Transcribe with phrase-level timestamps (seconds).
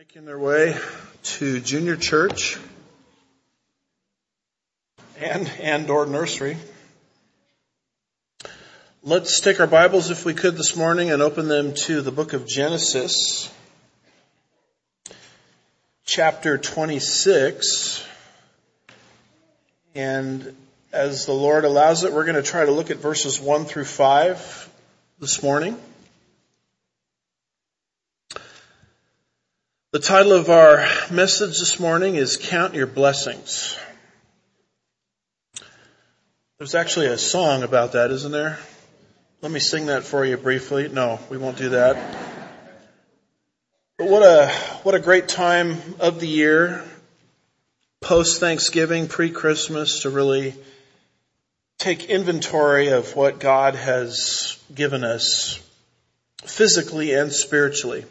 [0.00, 0.74] making their way
[1.22, 2.58] to junior church
[5.18, 6.56] and and or nursery.
[9.02, 12.32] Let's take our Bibles if we could this morning and open them to the book
[12.32, 13.52] of Genesis,
[16.06, 18.02] chapter 26.
[19.94, 20.56] And
[20.94, 23.84] as the Lord allows it, we're going to try to look at verses 1 through
[23.84, 24.70] 5
[25.18, 25.78] this morning.
[29.92, 33.76] The title of our message this morning is Count Your Blessings.
[36.58, 38.60] There's actually a song about that, isn't there?
[39.42, 40.88] Let me sing that for you briefly.
[40.88, 41.96] No, we won't do that.
[43.98, 44.46] But what a,
[44.84, 46.84] what a great time of the year,
[48.00, 50.54] post Thanksgiving, pre-Christmas, to really
[51.78, 55.60] take inventory of what God has given us
[56.44, 58.04] physically and spiritually.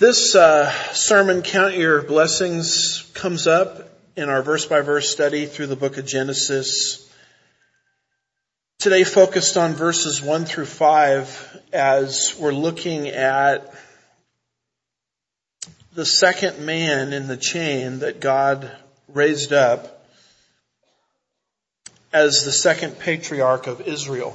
[0.00, 5.66] This uh, sermon, Count Your Blessings, comes up in our verse by verse study through
[5.66, 7.06] the book of Genesis.
[8.78, 13.74] Today focused on verses 1 through 5 as we're looking at
[15.92, 18.70] the second man in the chain that God
[19.06, 20.06] raised up
[22.10, 24.34] as the second patriarch of Israel.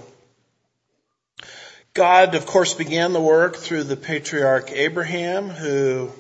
[1.95, 6.11] God, of course, began the work through the patriarch Abraham, who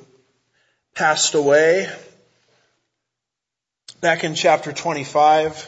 [0.93, 1.89] passed away
[3.99, 5.67] back in chapter 25.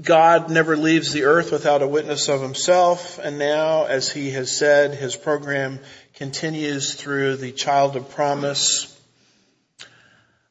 [0.00, 4.56] God never leaves the earth without a witness of himself, and now, as he has
[4.56, 5.78] said, his program
[6.14, 8.98] continues through the child of promise,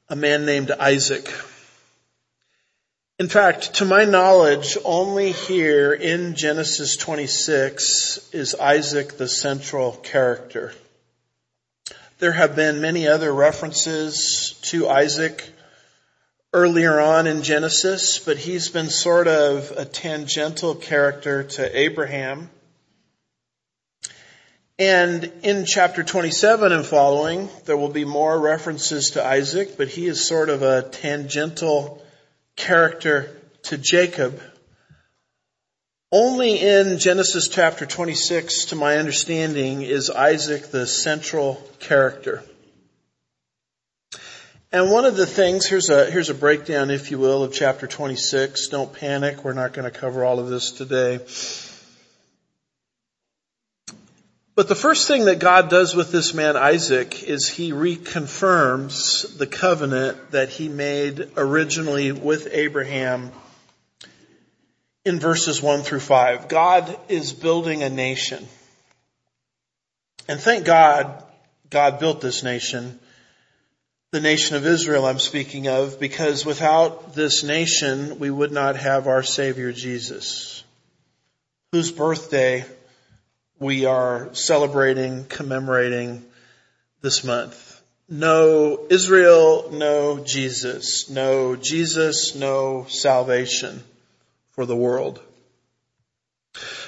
[0.10, 1.28] a man named Isaac.
[3.18, 10.74] In fact, to my knowledge, only here in Genesis 26 is Isaac the central character.
[12.20, 15.50] There have been many other references to Isaac
[16.52, 22.50] earlier on in Genesis, but he's been sort of a tangential character to Abraham.
[24.78, 30.06] And in chapter 27 and following, there will be more references to Isaac, but he
[30.06, 32.02] is sort of a tangential
[32.56, 33.30] character
[33.64, 34.42] to Jacob.
[36.12, 42.44] Only in Genesis chapter 26, to my understanding, is Isaac the central character.
[44.72, 47.88] And one of the things, here's a, here's a breakdown, if you will, of chapter
[47.88, 48.68] 26.
[48.68, 49.44] Don't panic.
[49.44, 51.20] We're not going to cover all of this today.
[54.56, 59.48] But the first thing that God does with this man Isaac is he reconfirms the
[59.48, 63.34] covenant that he made originally with Abraham
[65.04, 66.48] in verses 1 through 5.
[66.48, 68.48] God is building a nation.
[70.30, 71.22] And thank God,
[71.70, 72.98] God built this nation,
[74.12, 79.08] the nation of Israel I'm speaking of, because without this nation, we would not have
[79.08, 80.64] our Savior Jesus,
[81.74, 82.64] whose birthday
[83.60, 86.24] we are celebrating, commemorating
[87.02, 87.82] this month.
[88.08, 91.10] No Israel, no Jesus.
[91.10, 93.84] No Jesus, no salvation
[94.52, 95.20] for the world.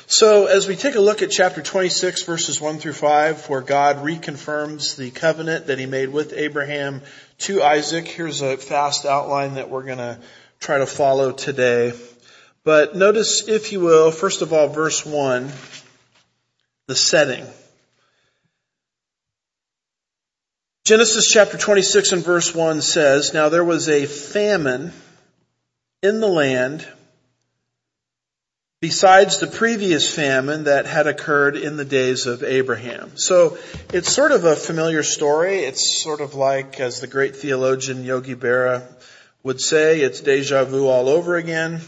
[0.10, 3.98] So as we take a look at chapter 26 verses 1 through 5 where God
[3.98, 7.02] reconfirms the covenant that he made with Abraham
[7.40, 10.20] to Isaac, here's a fast outline that we're going to
[10.60, 11.94] try to follow today.
[12.64, 15.50] But notice, if you will, first of all, verse 1,
[16.88, 17.46] the setting.
[20.86, 24.94] Genesis chapter 26 and verse 1 says, Now there was a famine
[26.02, 26.88] in the land
[28.80, 33.18] besides the previous famine that had occurred in the days of Abraham.
[33.18, 33.58] So
[33.92, 35.60] it's sort of a familiar story.
[35.60, 38.88] It's sort of like, as the great theologian Yogi Berra
[39.44, 41.82] would say, it's deja vu all over again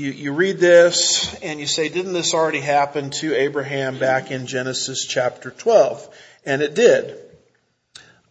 [0.00, 4.46] you, you read this and you say, didn't this already happen to Abraham back in
[4.46, 6.08] Genesis chapter 12?
[6.46, 7.18] And it did.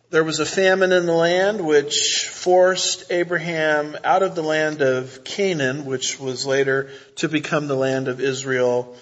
[0.09, 5.23] There was a famine in the land which forced Abraham out of the land of
[5.23, 8.97] Canaan, which was later to become the land of Israel,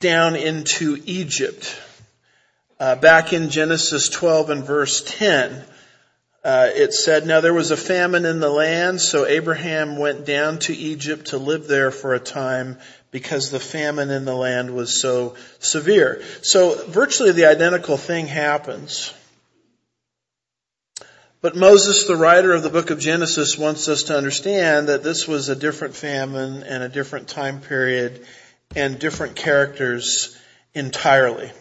[0.00, 1.80] down into Egypt.
[2.78, 5.64] Uh, back in Genesis 12 and verse 10,
[6.44, 10.58] uh, it said, Now there was a famine in the land, so Abraham went down
[10.60, 12.78] to Egypt to live there for a time
[13.10, 16.22] because the famine in the land was so severe.
[16.42, 19.14] So virtually the identical thing happens.
[21.40, 25.26] But Moses, the writer of the book of Genesis, wants us to understand that this
[25.26, 28.26] was a different famine and a different time period
[28.74, 30.36] and different characters
[30.74, 31.52] entirely.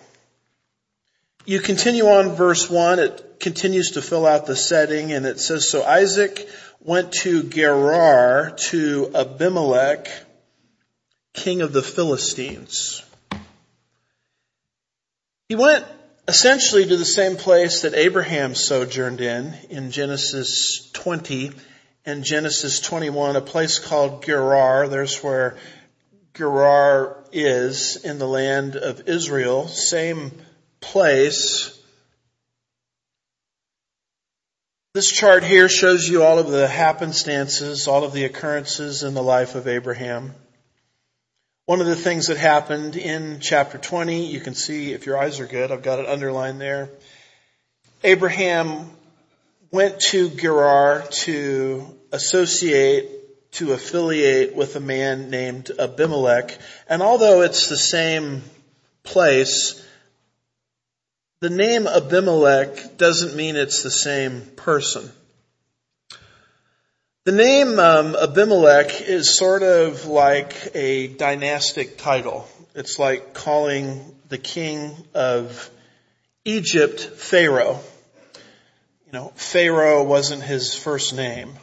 [1.46, 5.70] You continue on verse 1, it continues to fill out the setting, and it says,
[5.70, 6.48] So Isaac
[6.80, 10.08] went to Gerar to Abimelech,
[11.34, 13.04] king of the Philistines.
[15.50, 15.86] He went
[16.30, 21.52] essentially to the same place that Abraham sojourned in, in Genesis 20
[22.06, 24.88] and Genesis 21, a place called Gerar.
[24.88, 25.58] There's where
[26.34, 29.68] Gerar is in the land of Israel.
[29.68, 30.32] Same
[30.84, 31.80] place.
[34.94, 39.24] This chart here shows you all of the happenstances, all of the occurrences in the
[39.24, 40.36] life of Abraham.
[41.66, 45.40] One of the things that happened in chapter 20, you can see if your eyes
[45.40, 46.90] are good, I've got it underlined there.
[48.04, 48.92] Abraham
[49.72, 56.58] went to Gerar to associate, to affiliate with a man named Abimelech.
[56.88, 58.44] And although it's the same
[59.04, 59.83] place,
[61.44, 65.12] the name Abimelech doesn't mean it's the same person.
[67.26, 72.48] The name um, Abimelech is sort of like a dynastic title.
[72.76, 75.70] It's like calling the king of
[76.46, 77.82] Egypt Pharaoh.
[79.08, 81.56] You know, Pharaoh wasn't his first name.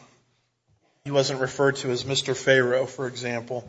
[1.05, 2.37] He wasn't referred to as Mr.
[2.37, 3.67] Pharaoh, for example.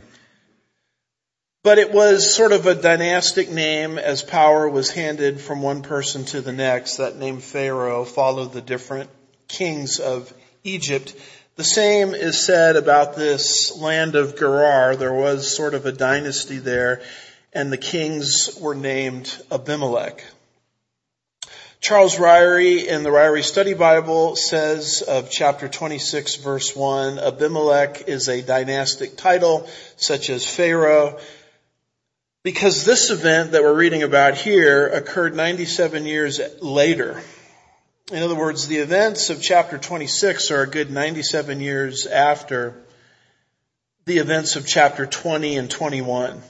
[1.65, 6.25] But it was sort of a dynastic name as power was handed from one person
[6.27, 6.97] to the next.
[6.97, 9.11] That name Pharaoh followed the different
[9.47, 11.15] kings of Egypt.
[11.55, 14.97] The same is said about this land of Gerar.
[14.97, 17.01] There was sort of a dynasty there,
[17.53, 20.25] and the kings were named Abimelech.
[21.81, 28.29] Charles Ryrie in the Ryrie Study Bible says of chapter 26 verse 1, Abimelech is
[28.29, 31.21] a dynastic title such as Pharaoh,
[32.43, 37.23] because this event that we're reading about here occurred 97 years later.
[38.11, 42.75] In other words, the events of chapter 26 are a good 97 years after
[44.07, 46.43] the events of chapter 20 and 21.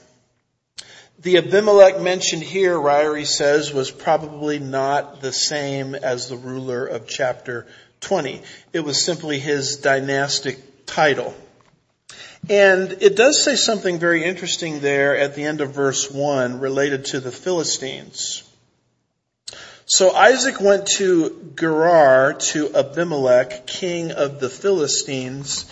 [1.19, 7.07] The Abimelech mentioned here, Ryrie says, was probably not the same as the ruler of
[7.07, 7.67] chapter
[8.01, 8.41] 20.
[8.73, 11.35] It was simply his dynastic title.
[12.49, 17.05] And it does say something very interesting there at the end of verse 1 related
[17.07, 18.43] to the Philistines.
[19.87, 25.71] So Isaac went to Gerar to Abimelech, king of the Philistines.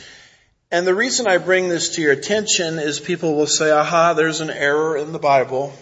[0.70, 4.40] And the reason I bring this to your attention is people will say, aha, there's
[4.40, 5.72] an error in the Bible.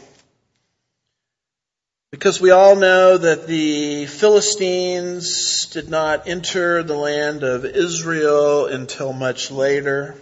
[2.11, 9.13] Because we all know that the Philistines did not enter the land of Israel until
[9.13, 10.15] much later.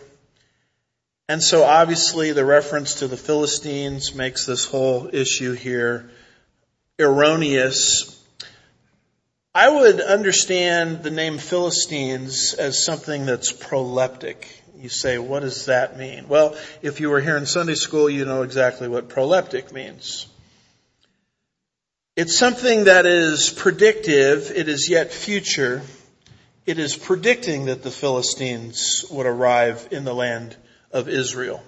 [1.28, 6.08] And so obviously the reference to the Philistines makes this whole issue here
[7.00, 8.12] erroneous.
[9.52, 14.46] I would understand the name Philistines as something that's proleptic.
[14.78, 16.28] You say, what does that mean?
[16.28, 20.28] Well, if you were here in Sunday school, you know exactly what proleptic means.
[22.14, 25.82] It's something that is predictive, it is yet future.
[26.66, 30.56] It is predicting that the Philistines would arrive in the land
[30.92, 31.62] of Israel.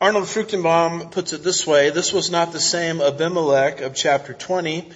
[0.00, 4.90] Arnold Fruchtenbaum puts it this way, this was not the same Abimelech of chapter 20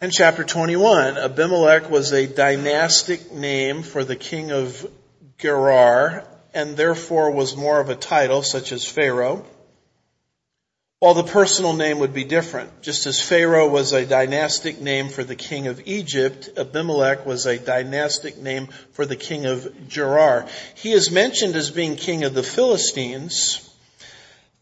[0.00, 1.16] and chapter 21.
[1.16, 4.90] Abimelech was a dynastic name for the king of
[5.38, 9.44] Gerar and therefore was more of a title such as Pharaoh.
[11.04, 12.80] While the personal name would be different.
[12.80, 17.58] Just as Pharaoh was a dynastic name for the king of Egypt, Abimelech was a
[17.58, 20.46] dynastic name for the king of Gerar.
[20.76, 23.70] He is mentioned as being king of the Philistines,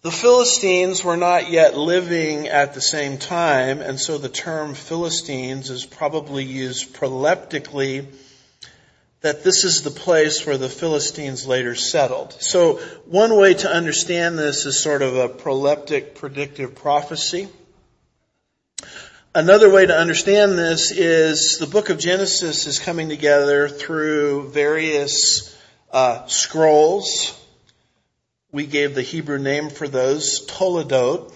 [0.01, 5.71] the Philistines were not yet living at the same time, and so the term Philistines
[5.71, 8.07] is probably used proleptically
[9.23, 12.35] that this is the place where the Philistines later settled.
[12.41, 12.77] So
[13.07, 17.49] one way to understand this is sort of a proleptic predictive prophecy.
[19.35, 25.57] Another way to understand this is the book of Genesis is coming together through various
[25.93, 27.39] uh, scrolls,
[28.51, 31.33] we gave the Hebrew name for those, Toledot.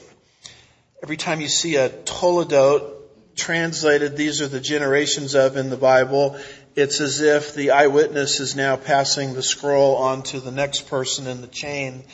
[1.02, 2.94] Every time you see a Toledot
[3.34, 6.38] translated, these are the generations of in the Bible,
[6.76, 11.26] it's as if the eyewitness is now passing the scroll on to the next person
[11.26, 12.04] in the chain.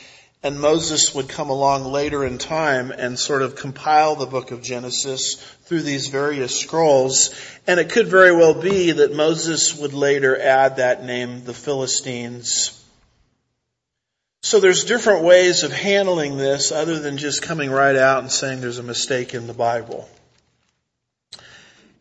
[0.41, 4.61] And Moses would come along later in time and sort of compile the book of
[4.61, 7.33] Genesis through these various scrolls.
[7.67, 12.83] And it could very well be that Moses would later add that name, the Philistines,
[14.43, 18.59] so there's different ways of handling this other than just coming right out and saying
[18.59, 20.07] there's a mistake in the Bible.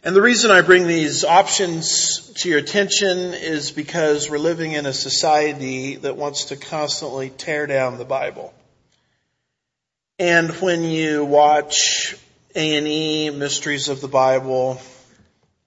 [0.04, 4.84] And the reason I bring these options to your attention is because we're living in
[4.84, 8.52] a society that wants to constantly tear down the Bible.
[10.18, 12.16] And when you watch
[12.56, 14.80] A&E, Mysteries of the Bible,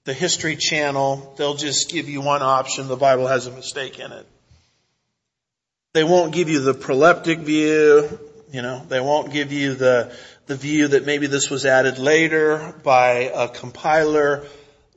[0.03, 2.89] the History Channel, they'll just give you one option.
[2.89, 4.25] The Bible has a mistake in it.
[5.93, 8.19] They won't give you the proleptic view.
[8.51, 10.13] You know, they won't give you the,
[10.47, 14.45] the view that maybe this was added later by a compiler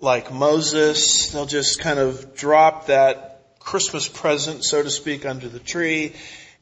[0.00, 1.32] like Moses.
[1.32, 6.14] They'll just kind of drop that Christmas present, so to speak, under the tree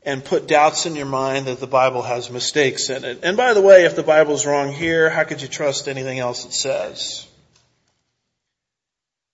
[0.06, 3.20] and put doubts in your mind that the Bible has mistakes in it.
[3.24, 6.46] And by the way, if the Bible's wrong here, how could you trust anything else
[6.46, 7.26] it says?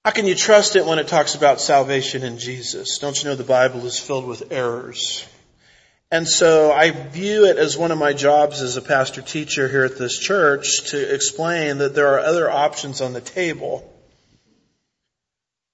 [0.05, 2.99] How can you trust it when it talks about salvation in Jesus?
[2.99, 5.25] Don't you know the Bible is filled with errors?
[6.13, 9.85] And so I view it as one of my jobs as a pastor teacher here
[9.85, 13.91] at this church to explain that there are other options on the table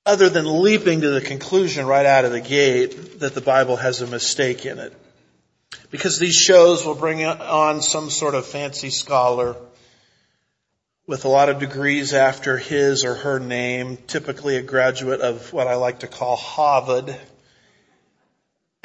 [0.07, 4.00] other than leaping to the conclusion right out of the gate that the Bible has
[4.00, 4.95] a mistake in it.
[5.90, 9.57] Because these shows will bring on some sort of fancy scholar
[11.09, 15.66] with a lot of degrees after his or her name, typically a graduate of what
[15.66, 17.16] I like to call Harvard.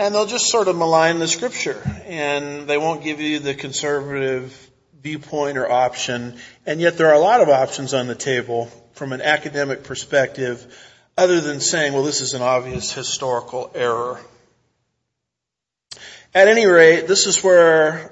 [0.04, 4.70] And they'll just sort of malign the scripture and they won't give you the conservative
[5.02, 6.36] viewpoint or option.
[6.66, 10.78] And yet there are a lot of options on the table from an academic perspective
[11.18, 14.20] other than saying, well, this is an obvious historical error.
[16.36, 18.12] At any rate, this is where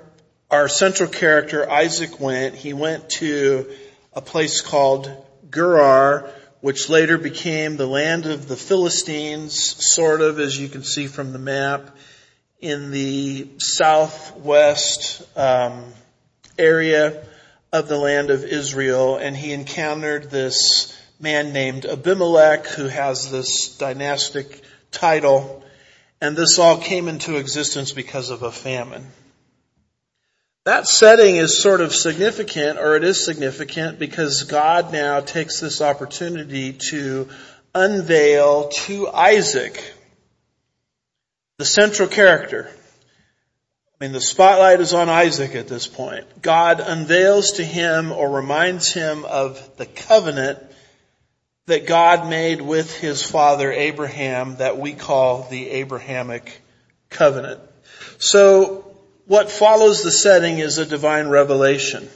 [0.50, 2.55] our central character, Isaac, went.
[2.55, 3.69] He went to
[4.13, 5.12] a place called
[5.53, 6.31] Gerar,
[6.62, 11.34] which later became the land of the Philistines, sort of, as you can see from
[11.34, 11.96] the map,
[12.60, 15.84] in the southwest um,
[16.60, 17.25] area
[17.74, 19.18] of the land of Israel.
[19.18, 25.63] And he encountered this man named Abimelech, who has this dynastic title.
[26.22, 29.08] And this all came into existence because of a famine.
[30.65, 35.82] That setting is sort of significant, or it is significant, because God now takes this
[35.82, 37.27] opportunity to
[37.74, 39.82] unveil to Isaac
[41.58, 42.70] the central character.
[42.70, 46.41] I mean, the spotlight is on Isaac at this point.
[46.41, 50.60] God unveils to him or reminds him of the covenant
[51.68, 56.62] that God made with his father Abraham that we call the Abrahamic
[57.10, 57.62] covenant.
[58.18, 58.80] So
[59.31, 62.09] what follows the setting is a divine revelation.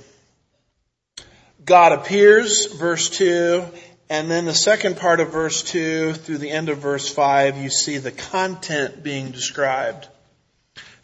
[1.63, 3.63] God appears, verse 2,
[4.09, 7.69] and then the second part of verse 2 through the end of verse 5, you
[7.69, 10.09] see the content being described.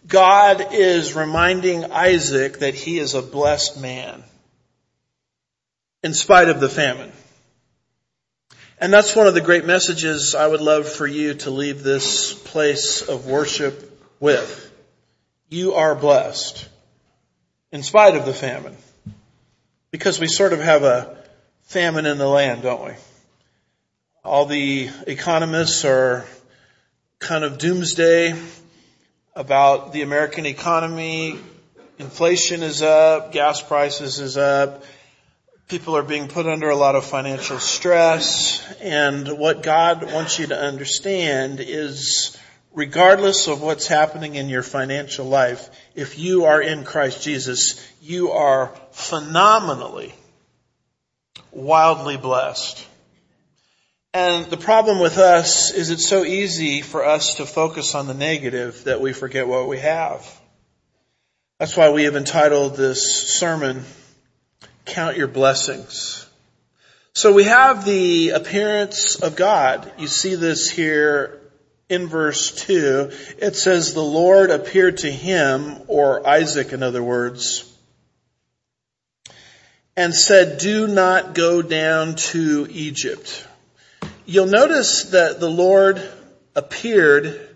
[0.06, 4.22] God is reminding Isaac that he is a blessed man
[6.04, 7.14] in spite of the famine.
[8.80, 12.34] And that's one of the great messages I would love for you to leave this
[12.34, 14.71] place of worship with
[15.52, 16.68] you are blessed
[17.74, 18.76] in spite of the famine.
[19.92, 21.18] Because we sort of have a
[21.64, 22.94] famine in the land, don't we?
[24.24, 26.26] All the economists are
[27.20, 28.34] kind of doomsday
[29.36, 31.38] about the American economy.
[32.00, 34.86] Inflation is up, gas prices is up,
[35.68, 40.48] people are being put under a lot of financial stress, and what God wants you
[40.48, 42.38] to understand is
[42.74, 48.32] regardless of what's happening in your financial life, if you are in Christ Jesus, you
[48.32, 50.14] are phenomenally,
[51.52, 52.88] wildly blessed.
[54.14, 58.14] And the problem with us is it's so easy for us to focus on the
[58.14, 60.40] negative that we forget what we have.
[61.60, 63.86] That's why we have entitled this sermon,
[64.86, 66.28] Count Your Blessings.
[67.14, 69.92] So we have the appearance of God.
[69.98, 71.41] You see this here
[71.92, 77.68] in verse 2, it says the Lord appeared to him, or Isaac in other words,
[79.98, 83.46] and said, do not go down to Egypt.
[84.26, 86.02] You'll notice that the Lord
[86.56, 87.50] appeared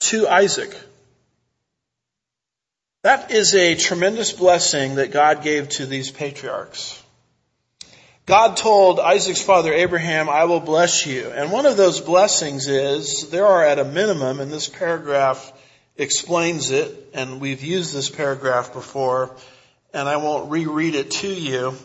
[0.00, 0.76] to Isaac.
[3.02, 7.02] That is a tremendous blessing that God gave to these patriarchs.
[8.26, 11.30] God told Isaac's father Abraham, I will bless you.
[11.30, 15.52] And one of those blessings is there are at a minimum, and this paragraph
[15.96, 19.36] explains it, and we've used this paragraph before,
[19.92, 21.76] and I won't reread it to you,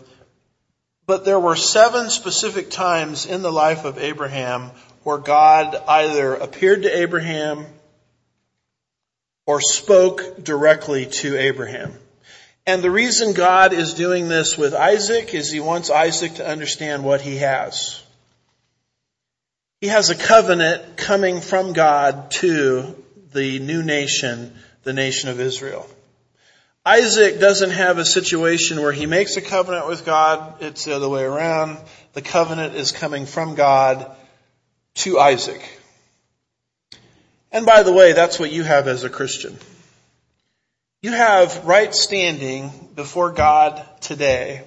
[1.05, 4.71] but there were seven specific times in the life of Abraham
[5.03, 7.65] where God either appeared to Abraham
[9.45, 11.93] or spoke directly to Abraham.
[12.65, 17.03] And the reason God is doing this with Isaac is he wants Isaac to understand
[17.03, 18.03] what he has.
[19.81, 22.95] He has a covenant coming from God to
[23.33, 25.89] the new nation, the nation of Israel.
[26.85, 30.61] Isaac doesn't have a situation where he makes a covenant with God.
[30.61, 31.77] It's the other way around.
[32.13, 34.09] The covenant is coming from God
[34.95, 35.61] to Isaac.
[37.51, 39.57] And by the way, that's what you have as a Christian.
[41.01, 44.65] You have right standing before God today,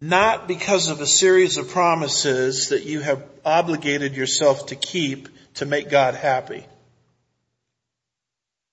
[0.00, 5.66] not because of a series of promises that you have obligated yourself to keep to
[5.66, 6.64] make God happy.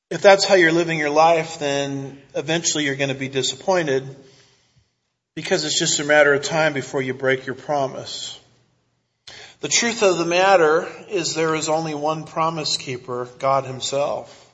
[0.10, 4.04] If that's how you're living your life, then eventually you're going to be disappointed
[5.36, 8.40] because it's just a matter of time before you break your promise.
[9.60, 14.51] The truth of the matter is there is only one promise keeper, God himself.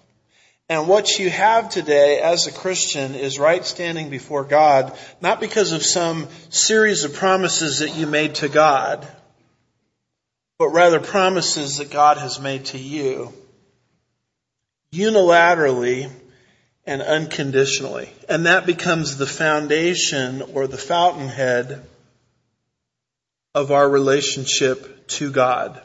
[0.70, 5.72] And what you have today as a Christian is right standing before God, not because
[5.72, 9.08] of some series of promises that you made to God,
[10.60, 13.34] but rather promises that God has made to you
[14.92, 16.10] unilaterally
[16.86, 18.10] and unconditionally.
[18.28, 21.86] And that becomes the foundation or the fountainhead
[23.54, 25.82] of our relationship to God.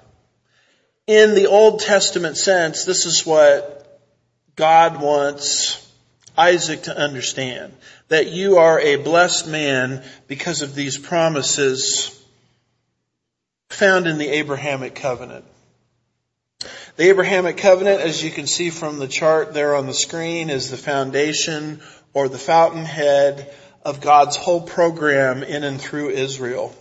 [1.06, 3.81] In the Old Testament sense, this is what
[4.56, 5.78] God wants
[6.36, 7.72] Isaac to understand.
[8.08, 12.18] That you are a blessed man because of these promises
[13.70, 15.44] found in the Abrahamic covenant.
[16.96, 20.70] The Abrahamic covenant, as you can see from the chart there on the screen, is
[20.70, 21.80] the foundation
[22.12, 26.74] or the fountainhead of God's whole program in and through Israel.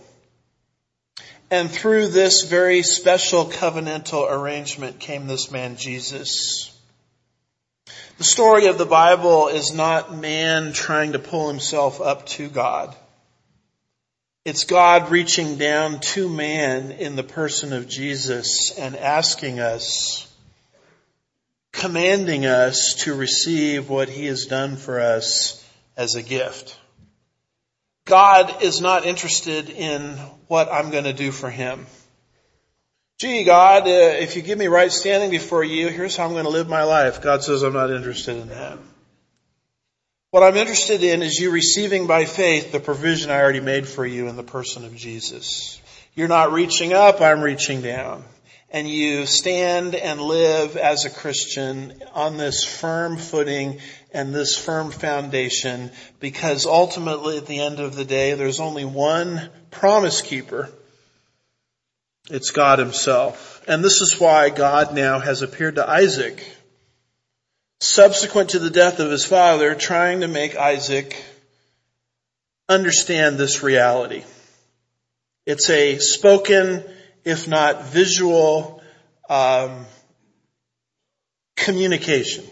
[1.50, 6.71] And through this very special covenantal arrangement came this man Jesus.
[8.22, 12.94] The story of the Bible is not man trying to pull himself up to God.
[14.44, 20.32] It's God reaching down to man in the person of Jesus and asking us,
[21.72, 26.78] commanding us to receive what he has done for us as a gift.
[28.04, 30.12] God is not interested in
[30.46, 31.86] what I'm going to do for him.
[33.22, 36.42] Gee, God, uh, if you give me right standing before you, here's how I'm going
[36.42, 37.22] to live my life.
[37.22, 38.78] God says I'm not interested in that.
[40.32, 44.04] What I'm interested in is you receiving by faith the provision I already made for
[44.04, 45.80] you in the person of Jesus.
[46.16, 48.24] You're not reaching up, I'm reaching down.
[48.70, 53.78] And you stand and live as a Christian on this firm footing
[54.12, 59.48] and this firm foundation because ultimately at the end of the day there's only one
[59.70, 60.68] promise keeper.
[62.30, 63.62] It's God himself.
[63.66, 66.44] And this is why God now has appeared to Isaac
[67.80, 71.20] subsequent to the death of his father, trying to make Isaac
[72.68, 74.24] understand this reality.
[75.46, 76.84] It's a spoken,
[77.24, 78.80] if not visual,
[79.28, 79.84] um,
[81.56, 82.44] communication.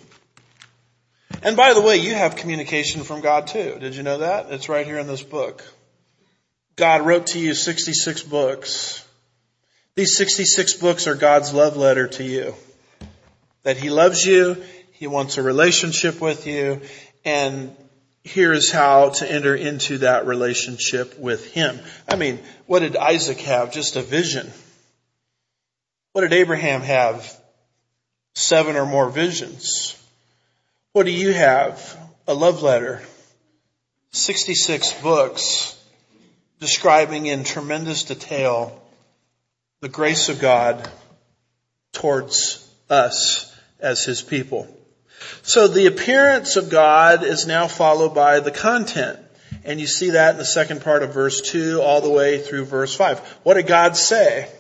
[1.43, 3.79] And by the way, you have communication from God too.
[3.81, 4.51] Did you know that?
[4.51, 5.65] It's right here in this book.
[6.77, 9.07] God wrote to you 66 books.
[9.97, 12.55] These 66 books are God's love letter to you.
[13.65, 16.81] That He loves you, he wants a relationship with you
[17.25, 17.75] and
[18.23, 21.79] here's how to enter into that relationship with Him.
[22.09, 23.73] I mean, what did Isaac have?
[23.73, 24.51] Just a vision.
[26.13, 27.37] What did Abraham have?
[28.35, 29.97] Seven or more visions.
[30.93, 31.97] What do you have?
[32.27, 33.03] A love letter.
[34.13, 35.77] 66 books
[36.59, 38.81] describing in tremendous detail
[39.81, 40.89] the grace of God
[41.93, 44.69] towards us as His people.
[45.43, 49.19] So the appearance of God is now followed by the content.
[49.65, 52.65] And you see that in the second part of verse 2 all the way through
[52.65, 53.19] verse 5.
[53.43, 54.51] What did God say?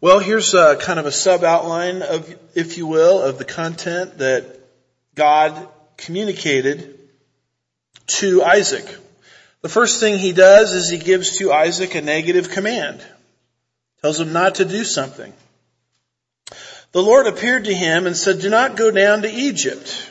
[0.00, 4.18] Well, here's a kind of a sub outline of, if you will, of the content
[4.18, 4.60] that
[5.14, 6.98] God communicated
[8.06, 8.84] to Isaac.
[9.62, 13.02] The first thing he does is he gives to Isaac a negative command.
[14.04, 15.32] Tells him not to do something
[16.92, 20.10] the Lord appeared to him and said, do not go down to Egypt.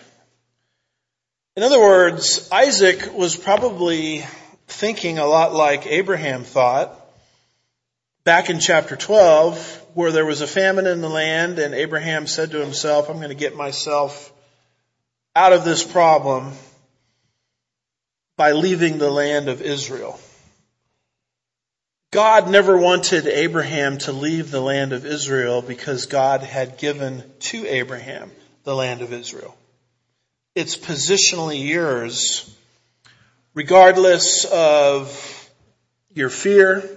[1.56, 4.26] In other words, Isaac was probably
[4.68, 7.00] thinking a lot like Abraham thought
[8.24, 12.50] back in chapter 12 where there was a famine in the land and Abraham said
[12.52, 14.34] to himself, I'm going to get myself
[15.36, 16.52] out of this problem
[18.38, 20.20] by leaving the land of Israel.
[22.14, 27.66] God never wanted Abraham to leave the land of Israel because God had given to
[27.66, 28.32] Abraham
[28.64, 29.58] the land of Israel.
[30.54, 32.56] it's positionally yours,
[33.56, 35.50] regardless of
[36.14, 36.88] your fear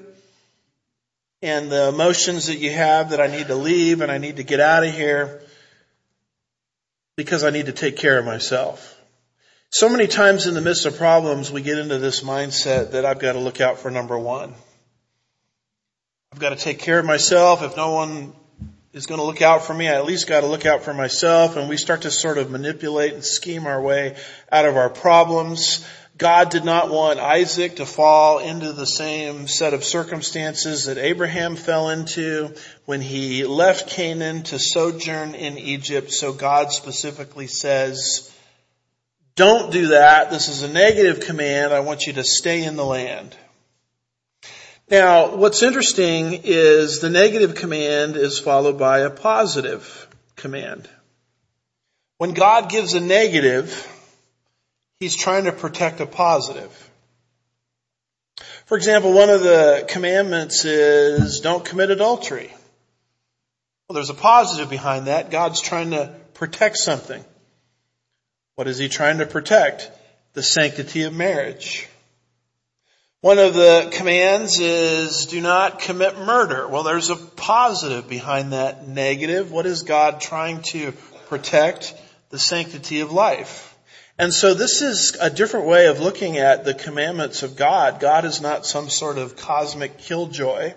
[1.40, 4.44] and the emotions that you have that I need to leave and I need to
[4.44, 5.40] get out of here
[7.16, 9.00] because I need to take care of myself.
[9.70, 13.18] So many times in the midst of problems, we get into this mindset that I've
[13.18, 14.52] got to look out for number one.
[16.37, 17.62] I've got to take care of myself.
[17.62, 18.35] If no one
[18.92, 20.92] is going to look out for me, I at least got to look out for
[20.92, 21.57] myself.
[21.57, 24.18] And we start to sort of manipulate and scheme our way
[24.53, 25.88] out of our problems.
[26.18, 31.57] God did not want Isaac to fall into the same set of circumstances that Abraham
[31.57, 36.12] fell into when he left Canaan to sojourn in Egypt.
[36.12, 38.31] So God specifically says,
[39.37, 40.31] don't do that.
[40.31, 41.72] This is a negative command.
[41.72, 43.35] I want you to stay in the land.
[44.88, 50.88] Now, what's interesting is the negative command is followed by a positive command.
[52.18, 53.92] When God gives a negative,
[55.01, 56.90] He's trying to protect a positive.
[58.66, 62.55] For example, one of the commandments is don't commit adultery.
[63.88, 65.31] Well, there's a positive behind that.
[65.31, 67.25] God's trying to protect something.
[68.55, 69.90] What is He trying to protect?
[70.35, 71.88] The sanctity of marriage.
[73.27, 76.69] One of the commands is do not commit murder.
[76.69, 79.51] Well, there's a positive behind that negative.
[79.51, 80.93] What is God trying to
[81.27, 81.93] protect?
[82.31, 83.77] The sanctity of life.
[84.17, 87.99] And so this is a different way of looking at the commandments of God.
[87.99, 90.75] God is not some sort of cosmic killjoy.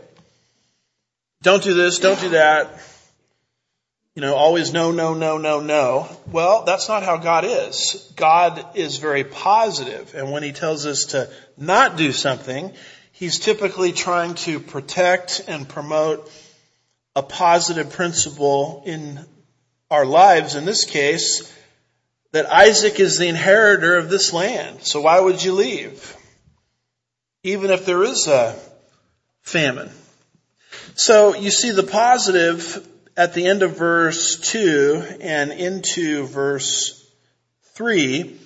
[1.43, 2.81] Don't do this, don't do that.
[4.19, 6.09] You know, always no, no, no, no, no.
[6.29, 8.11] Well, that's not how God is.
[8.17, 12.73] God is very positive, and when He tells us to not do something,
[13.13, 16.29] He's typically trying to protect and promote
[17.15, 19.25] a positive principle in
[19.89, 20.55] our lives.
[20.55, 21.49] In this case,
[22.33, 24.83] that Isaac is the inheritor of this land.
[24.83, 26.13] So why would you leave?
[27.43, 28.59] Even if there is a
[29.43, 29.91] famine.
[30.95, 32.85] So you see the positive
[33.17, 37.05] at the end of verse 2 and into verse
[37.75, 38.39] 3.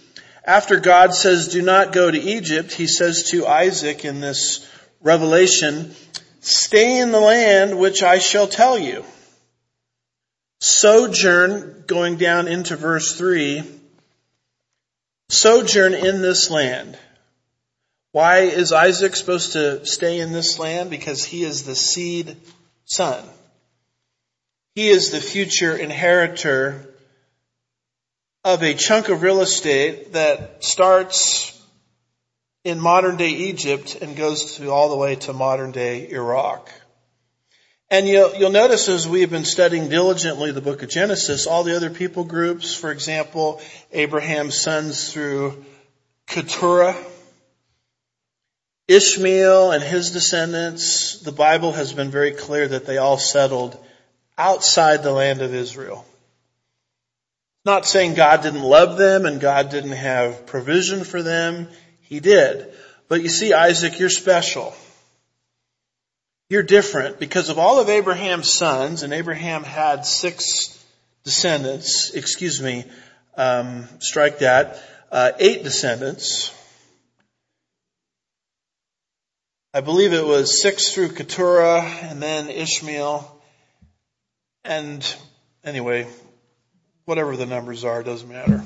[0.45, 4.67] After God says, do not go to Egypt, he says to Isaac in this
[5.01, 5.95] revelation,
[6.41, 9.05] stay in the land which I shall tell you
[10.63, 13.63] sojourn, going down into verse 3,
[15.27, 16.97] sojourn in this land.
[18.13, 20.89] Why is Isaac supposed to stay in this land?
[20.89, 22.37] Because he is the seed
[22.85, 23.25] son.
[24.75, 26.89] He is the future inheritor
[28.43, 31.51] of a chunk of real estate that starts
[32.63, 36.71] in modern day Egypt and goes to all the way to modern day Iraq.
[37.91, 41.75] And you'll, you'll notice as we've been studying diligently the book of Genesis, all the
[41.75, 45.63] other people groups, for example, Abraham's sons through
[46.25, 46.95] Keturah,
[48.87, 53.77] Ishmael and his descendants, the Bible has been very clear that they all settled
[54.37, 56.05] outside the land of Israel.
[57.65, 61.69] Not saying God didn't love them and God didn't have provision for them.
[62.01, 62.73] He did.
[63.07, 64.75] But you see, Isaac, you're special.
[66.49, 70.77] You're different because of all of Abraham's sons, and Abraham had six
[71.23, 72.85] descendants, excuse me,
[73.35, 74.79] um, strike that,
[75.11, 76.53] uh, eight descendants.
[79.73, 83.41] I believe it was six through Keturah and then Ishmael.
[84.65, 85.15] And
[85.63, 86.07] anyway,
[87.05, 88.63] whatever the numbers are, doesn't matter.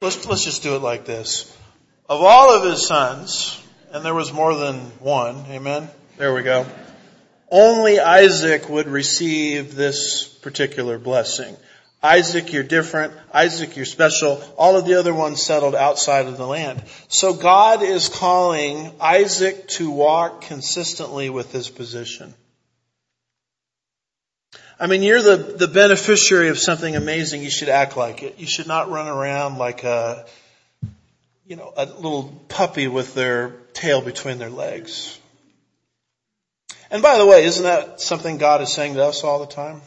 [0.00, 1.52] Let's, let's just do it like this.
[2.08, 5.88] Of all of his sons, and there was more than one, amen?
[6.16, 6.66] There we go.
[7.50, 11.56] Only Isaac would receive this particular blessing.
[12.02, 13.12] Isaac, you're different.
[13.34, 14.40] Isaac, you're special.
[14.56, 16.82] All of the other ones settled outside of the land.
[17.08, 22.34] So God is calling Isaac to walk consistently with his position.
[24.80, 27.42] I mean, you're the, the beneficiary of something amazing.
[27.42, 28.38] You should act like it.
[28.38, 30.24] You should not run around like a,
[31.46, 35.18] you know, a little puppy with their tail between their legs.
[36.90, 39.80] And by the way, isn't that something God is saying to us all the time?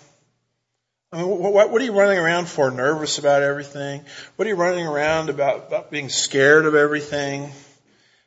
[1.14, 2.70] I mean, what, what, are you running around for?
[2.72, 4.02] Nervous about everything?
[4.36, 7.52] What are you running around about, about being scared of everything?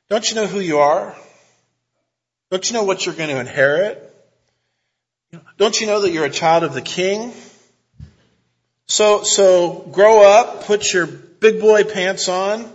[0.09, 1.15] Don't you know who you are?
[2.51, 4.14] Don't you know what you're going to inherit?
[5.57, 7.33] Don't you know that you're a child of the king?
[8.87, 12.71] So, so grow up, put your big boy pants on,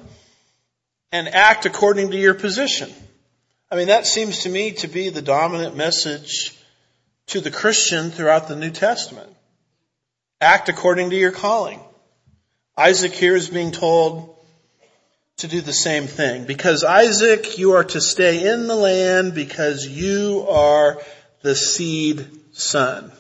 [1.11, 2.91] and act according to your position.
[3.71, 6.57] I mean, that seems to me to be the dominant message
[7.27, 9.29] to the Christian throughout the New Testament.
[10.41, 11.79] Act according to your calling.
[12.75, 14.35] Isaac here is being told
[15.37, 16.45] to do the same thing.
[16.45, 21.01] Because Isaac, you are to stay in the land because you are
[21.41, 22.25] the seed
[22.59, 23.11] son.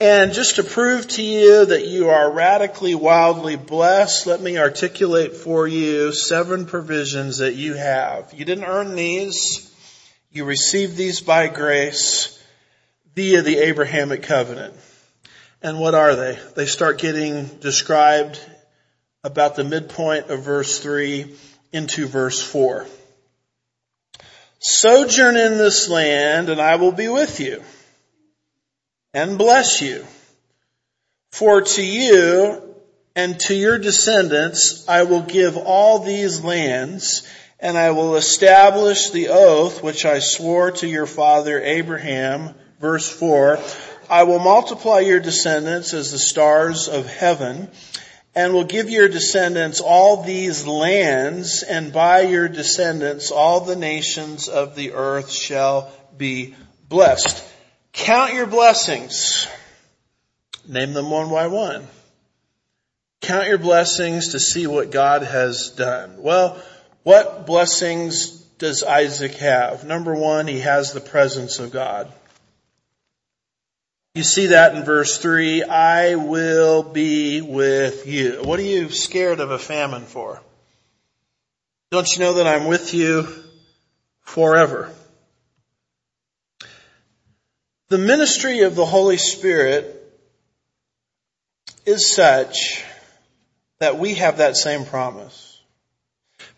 [0.00, 5.36] And just to prove to you that you are radically, wildly blessed, let me articulate
[5.36, 8.32] for you seven provisions that you have.
[8.32, 9.70] You didn't earn these.
[10.30, 12.42] You received these by grace
[13.14, 14.74] via the Abrahamic covenant.
[15.60, 16.38] And what are they?
[16.56, 18.40] They start getting described
[19.22, 21.36] about the midpoint of verse 3
[21.74, 22.86] into verse 4.
[24.60, 27.62] Sojourn in this land and I will be with you
[29.14, 30.04] and bless you.
[31.32, 32.74] For to you
[33.16, 37.26] and to your descendants I will give all these lands
[37.58, 42.54] and I will establish the oath which I swore to your father Abraham.
[42.80, 43.58] Verse 4.
[44.08, 47.68] I will multiply your descendants as the stars of heaven
[48.34, 54.48] and will give your descendants all these lands, and by your descendants all the nations
[54.48, 56.54] of the earth shall be
[56.88, 57.44] blessed.
[57.92, 59.46] Count your blessings.
[60.66, 61.86] Name them one by one.
[63.20, 66.22] Count your blessings to see what God has done.
[66.22, 66.60] Well,
[67.02, 69.84] what blessings does Isaac have?
[69.84, 72.12] Number one, he has the presence of God.
[74.14, 78.40] You see that in verse 3, I will be with you.
[78.42, 80.42] What are you scared of a famine for?
[81.90, 83.28] Don't you know that I'm with you
[84.22, 84.92] forever?
[87.90, 89.96] The ministry of the Holy Spirit
[91.84, 92.84] is such
[93.80, 95.60] that we have that same promise.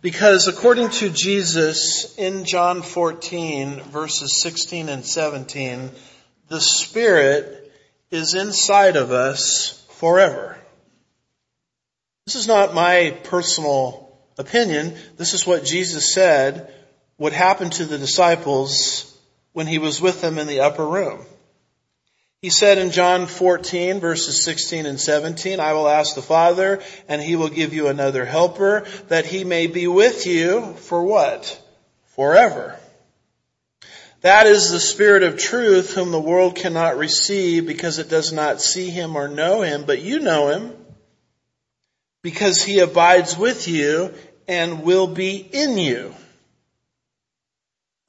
[0.02, 5.90] Because according to Jesus in John 14 verses 16 and 17,
[6.48, 7.72] the Spirit
[8.10, 10.58] is inside of us forever.
[12.26, 14.96] This is not my personal opinion.
[15.16, 16.74] This is what Jesus said
[17.16, 19.08] would happen to the disciples
[19.52, 21.24] when he was with them in the upper room.
[22.40, 27.22] He said in John 14 verses 16 and 17, I will ask the Father and
[27.22, 31.60] he will give you another helper that he may be with you for what?
[32.16, 32.76] Forever.
[34.22, 38.60] That is the Spirit of truth whom the world cannot receive because it does not
[38.60, 40.72] see him or know him, but you know him
[42.22, 44.14] because he abides with you
[44.48, 46.14] and will be in you.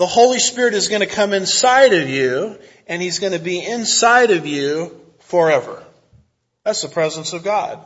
[0.04, 3.66] The Holy Spirit is going to come inside of you and he's going to be
[3.66, 5.82] inside of you forever.
[6.66, 7.80] That's the presence of God.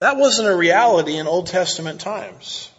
[0.00, 2.70] That wasn't a reality in Old Testament times.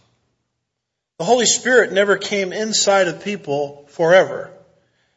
[1.18, 4.52] The Holy Spirit never came inside of people forever.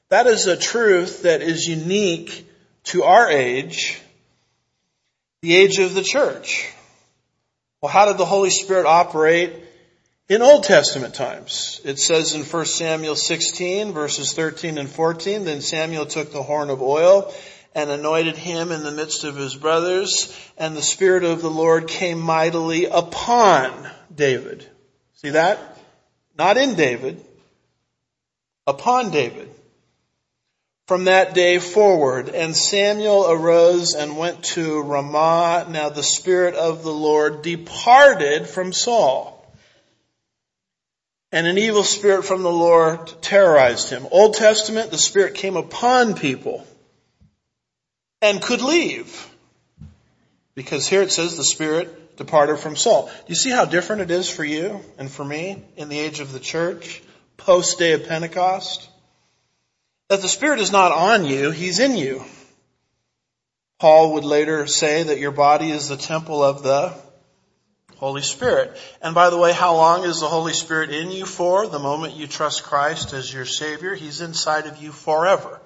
[0.09, 2.51] That is a truth that is unique
[2.85, 4.01] to our age,
[5.43, 6.73] the age of the church.
[7.83, 9.68] Well, how did the Holy Spirit operate
[10.29, 11.81] in Old Testament times?
[11.85, 16.71] It says in 1 Samuel 16 verses 13 and 14, then Samuel took the horn
[16.71, 17.33] of oil
[17.75, 21.87] and anointed him in the midst of his brothers, and the Spirit of the Lord
[21.87, 24.67] came mightily upon David.
[25.15, 25.79] See that?
[26.39, 27.23] not in David,
[28.67, 29.51] upon David.
[30.87, 35.67] From that day forward, and Samuel arose and went to Ramah.
[35.69, 39.38] Now the Spirit of the Lord departed from Saul.
[41.31, 44.07] And an evil spirit from the Lord terrorized him.
[44.11, 46.67] Old Testament, the Spirit came upon people
[48.23, 49.29] and could leave.
[50.55, 53.07] Because here it says the Spirit departed from Saul.
[53.07, 56.21] Do you see how different it is for you and for me in the age
[56.21, 57.03] of the church,
[57.37, 58.89] post day of Pentecost?
[60.09, 62.25] That the Spirit is not on you, He's in you.
[63.79, 66.95] Paul would later say that your body is the temple of the
[67.99, 68.81] Holy Spirit.
[69.03, 71.67] And by the way, how long is the Holy Spirit in you for?
[71.67, 75.61] The moment you trust Christ as your Savior, He's inside of you forever.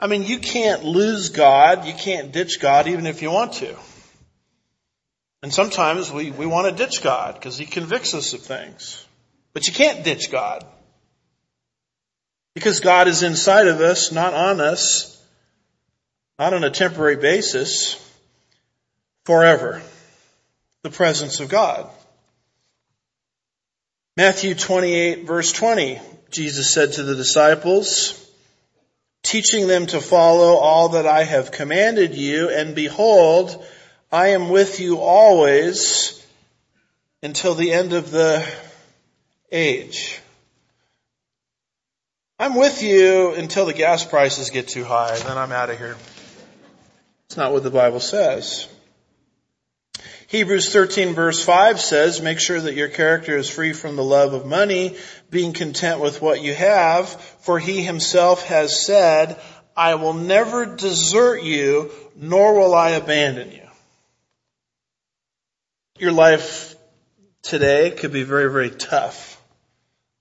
[0.00, 3.76] I mean, you can't lose God, you can't ditch God even if you want to.
[5.42, 9.04] And sometimes we, we want to ditch God because He convicts us of things.
[9.52, 10.64] But you can't ditch God.
[12.54, 15.20] Because God is inside of us, not on us,
[16.38, 17.96] not on a temporary basis,
[19.24, 19.82] forever.
[20.82, 21.90] The presence of God.
[24.16, 28.24] Matthew 28 verse 20, Jesus said to the disciples,
[29.22, 33.64] teaching them to follow all that I have commanded you, and behold,
[34.10, 36.24] I am with you always
[37.22, 38.46] until the end of the
[39.52, 40.18] age.
[42.38, 45.96] I'm with you until the gas prices get too high, then I'm out of here.
[47.26, 48.68] It's not what the Bible says.
[50.28, 54.34] Hebrews 13 verse 5 says, make sure that your character is free from the love
[54.34, 54.98] of money,
[55.30, 57.08] being content with what you have,
[57.40, 59.40] for he himself has said,
[59.74, 63.66] I will never desert you, nor will I abandon you.
[65.98, 66.74] Your life
[67.40, 69.40] today could be very, very tough.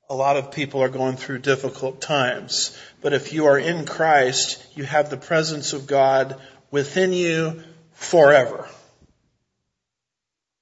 [0.10, 2.78] A lot of people are going through difficult times.
[3.02, 6.40] But if you are in Christ, you have the presence of God
[6.72, 8.70] within you forever.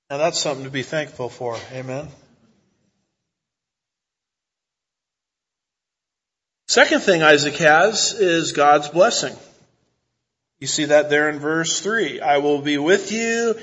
[0.10, 1.58] Now that's something to be thankful for.
[1.72, 2.08] Amen.
[6.68, 9.36] Second thing Isaac has is God's blessing.
[10.60, 12.22] You see that there in verse 3.
[12.22, 13.56] I will be with you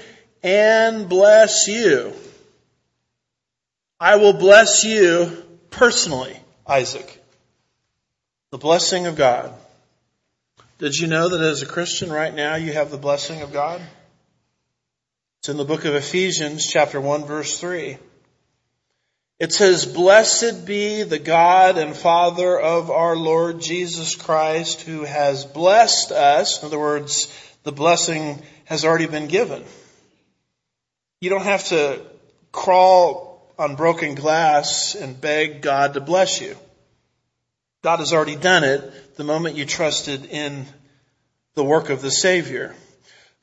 [0.43, 2.13] and bless you.
[4.01, 7.23] I will bless you personally, Isaac.
[8.51, 9.55] The blessing of God.
[10.79, 13.81] Did you know that as a Christian right now you have the blessing of God?
[15.43, 17.99] It's in the book of Ephesians chapter 1 verse 3.
[19.41, 25.45] It says, Blessed be the God and Father of our Lord Jesus Christ who has
[25.45, 26.63] blessed us.
[26.63, 27.27] In other words,
[27.65, 29.65] the blessing has already been given.
[31.21, 32.01] You don't have to
[32.53, 36.57] crawl on broken glass and beg God to bless you.
[37.83, 40.67] God has already done it the moment you trusted in
[41.57, 42.77] the work of the Savior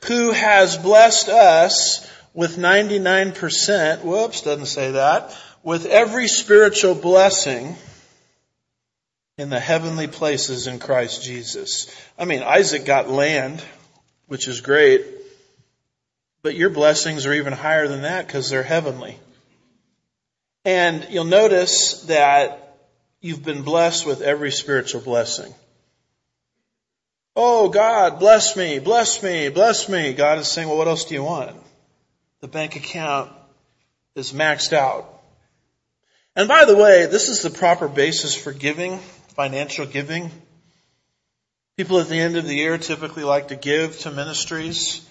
[0.05, 7.75] who has blessed us with 99%, whoops, doesn't say that, with every spiritual blessing
[9.37, 11.93] in the heavenly places in Christ Jesus.
[12.17, 13.63] I mean, Isaac got land,
[14.27, 15.05] which is great,
[16.41, 19.17] but your blessings are even higher than that because they're heavenly.
[20.65, 22.77] And you'll notice that
[23.21, 25.53] you've been blessed with every spiritual blessing.
[27.41, 30.11] Oh God, bless me, bless me, bless me.
[30.11, 31.55] God is saying, well, what else do you want?
[32.41, 33.31] The bank account
[34.13, 35.05] is maxed out.
[36.35, 38.99] And by the way, this is the proper basis for giving,
[39.37, 40.31] financial giving.
[41.77, 45.07] People at the end of the year typically like to give to ministries.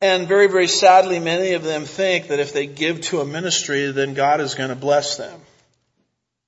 [0.00, 3.90] And very, very sadly, many of them think that if they give to a ministry,
[3.90, 5.40] then God is going to bless them.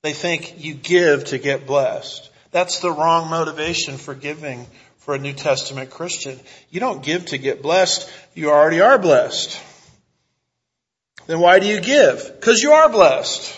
[0.04, 2.28] They think you give to get blessed.
[2.52, 4.66] That's the wrong motivation for giving
[5.04, 6.38] for a New Testament Christian.
[6.70, 8.10] You don't give to get blessed.
[8.34, 9.60] You already are blessed.
[11.26, 12.32] Then why do you give?
[12.36, 13.56] Because you are blessed.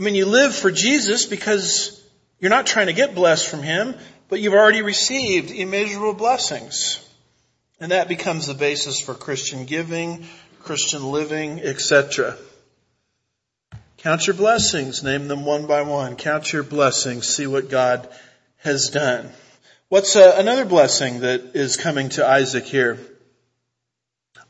[0.00, 2.02] I mean, you live for Jesus because
[2.38, 3.94] you're not trying to get blessed from Him,
[4.28, 7.04] but you've already received immeasurable blessings.
[7.80, 10.26] And that becomes the basis for Christian giving,
[10.62, 12.36] Christian living, etc.
[13.98, 16.16] Count your blessings, name them one by one.
[16.16, 18.08] Count your blessings, see what God
[18.58, 19.30] has done.
[19.88, 22.98] What's uh, another blessing that is coming to Isaac here?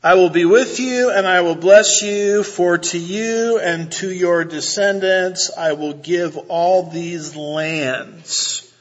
[0.01, 4.09] I will be with you and I will bless you, for to you and to
[4.09, 8.71] your descendants I will give all these lands.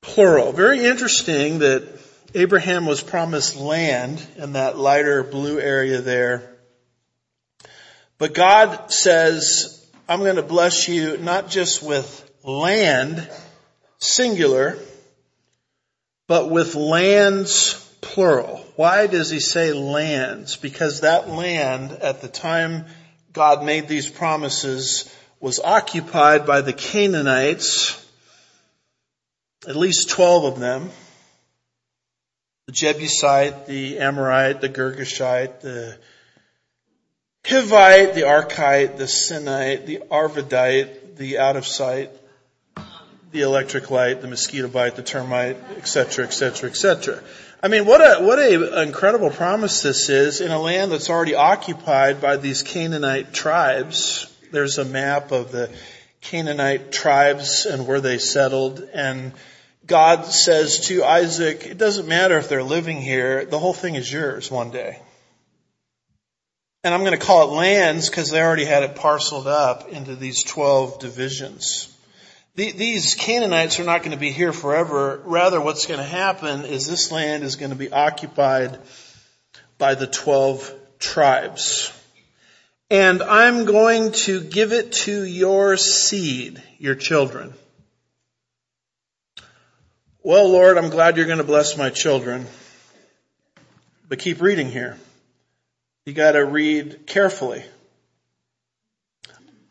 [0.00, 0.52] Plural.
[0.52, 1.86] Very interesting that
[2.34, 6.56] Abraham was promised land in that lighter blue area there.
[8.16, 13.28] But God says, I'm going to bless you not just with land,
[14.02, 14.78] singular,
[16.28, 18.64] but with lands plural.
[18.76, 20.56] Why does he say lands?
[20.56, 22.86] Because that land at the time
[23.32, 27.98] God made these promises was occupied by the Canaanites,
[29.66, 30.90] at least 12 of them.
[32.66, 35.98] The Jebusite, the Amorite, the Girgashite, the
[37.44, 42.10] Hivite, the Arkite, the Sinite, the Arvadite, the out of sight,
[43.32, 47.22] the electric light, the mosquito bite, the termite, etc., etc., etc.
[47.62, 51.34] I mean, what a what a incredible promise this is in a land that's already
[51.34, 54.26] occupied by these Canaanite tribes.
[54.50, 55.70] There's a map of the
[56.20, 59.32] Canaanite tribes and where they settled, and
[59.86, 64.12] God says to Isaac, "It doesn't matter if they're living here; the whole thing is
[64.12, 64.98] yours one day."
[66.84, 70.16] And I'm going to call it lands because they already had it parceled up into
[70.16, 71.91] these 12 divisions
[72.54, 75.20] these Canaanites are not going to be here forever.
[75.24, 78.78] Rather, what's going to happen is this land is going to be occupied
[79.78, 81.92] by the 12 tribes.
[82.90, 87.54] And I'm going to give it to your seed, your children.
[90.22, 92.46] Well, Lord, I'm glad you're going to bless my children.
[94.08, 94.98] But keep reading here.
[96.04, 97.64] You gotta read carefully.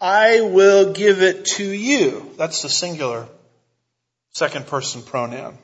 [0.01, 2.31] I will give it to you.
[2.35, 3.27] That's the singular
[4.31, 5.57] second person pronoun.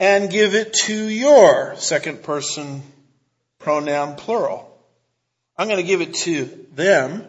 [0.00, 2.82] and give it to your second person
[3.58, 4.70] pronoun plural.
[5.56, 7.24] I'm going to give it to them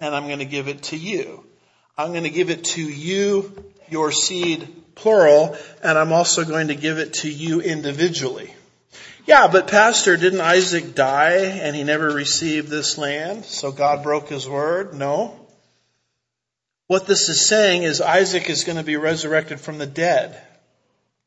[0.00, 1.44] and I'm going to give it to you.
[1.96, 3.54] I'm going to give it to you,
[3.88, 8.52] your seed plural, and I'm also going to give it to you individually.
[9.26, 13.44] Yeah, but pastor, didn't Isaac die and he never received this land?
[13.44, 14.94] So God broke his word?
[14.94, 15.38] No.
[16.92, 20.38] What this is saying is Isaac is going to be resurrected from the dead,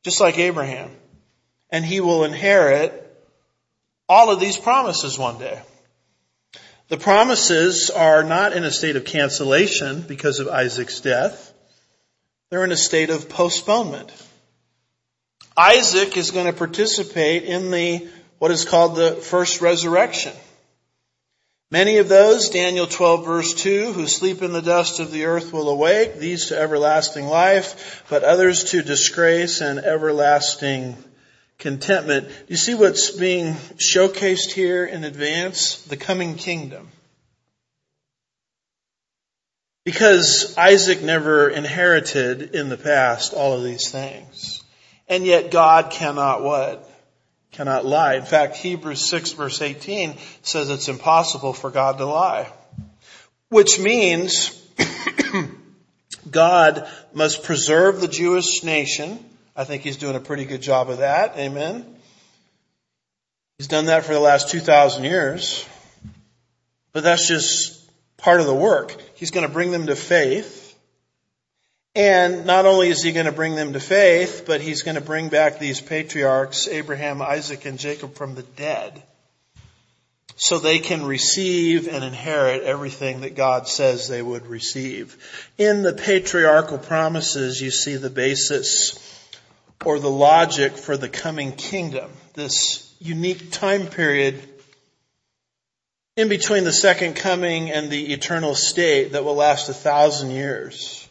[0.04, 0.92] just like Abraham.
[1.70, 2.92] And he will inherit
[4.08, 5.60] all of these promises one day.
[6.86, 11.52] The promises are not in a state of cancellation because of Isaac's death.
[12.48, 14.12] They're in a state of postponement.
[15.56, 18.08] Isaac is going to participate in the,
[18.38, 20.32] what is called the first resurrection.
[21.70, 25.52] Many of those, Daniel 12 verse 2, who sleep in the dust of the earth
[25.52, 30.96] will awake, these to everlasting life, but others to disgrace and everlasting
[31.58, 32.28] contentment.
[32.28, 35.82] Do you see what's being showcased here in advance?
[35.82, 36.88] The coming kingdom.
[39.84, 44.62] Because Isaac never inherited in the past all of these things.
[45.08, 46.85] And yet God cannot what?
[47.56, 48.14] Cannot lie.
[48.14, 52.50] In fact, Hebrews 6 verse 18 says it's impossible for God to lie.
[53.48, 54.62] Which means
[56.30, 59.24] God must preserve the Jewish nation
[59.56, 61.38] I think he's doing a pretty good job of that.
[61.38, 61.96] Amen.
[63.56, 65.66] He's done that for the last 2,000 years.
[66.92, 67.82] But that's just
[68.18, 68.94] part of the work.
[69.14, 70.65] He's going to bring them to faith.
[71.96, 75.00] And not only is he going to bring them to faith, but he's going to
[75.00, 79.02] bring back these patriarchs, Abraham, Isaac, and Jacob from the dead.
[80.36, 85.16] So they can receive and inherit everything that God says they would receive.
[85.56, 88.98] In the patriarchal promises, you see the basis
[89.82, 94.46] or the logic for the coming kingdom, this unique time period
[96.18, 101.05] in between the second coming and the eternal state that will last a thousand years,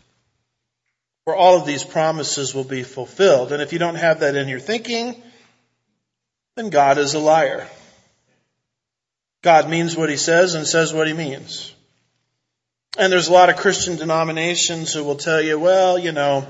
[1.25, 3.51] where all of these promises will be fulfilled.
[3.51, 5.21] And if you don't have that in your thinking,
[6.55, 7.67] then God is a liar.
[9.41, 11.73] God means what he says and says what he means.
[12.97, 16.47] And there's a lot of Christian denominations who will tell you, well, you know,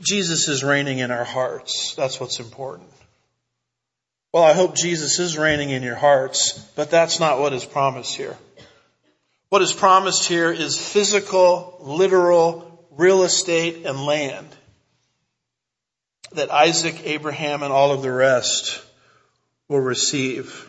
[0.00, 1.94] Jesus is reigning in our hearts.
[1.94, 2.88] That's what's important.
[4.32, 8.16] Well, I hope Jesus is reigning in your hearts, but that's not what is promised
[8.16, 8.36] here.
[9.50, 14.48] What is promised here is physical, literal real estate and land
[16.32, 18.82] that Isaac, Abraham, and all of the rest
[19.68, 20.68] will receive.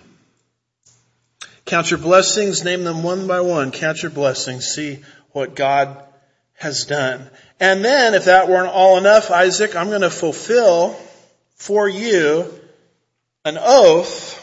[1.66, 3.72] Count your blessings, name them one by one.
[3.72, 5.00] Count your blessings, see
[5.32, 6.04] what God
[6.56, 7.30] has done.
[7.60, 10.96] And then, if that weren't all enough, Isaac, I'm going to fulfill
[11.56, 12.54] for you
[13.46, 14.40] an oath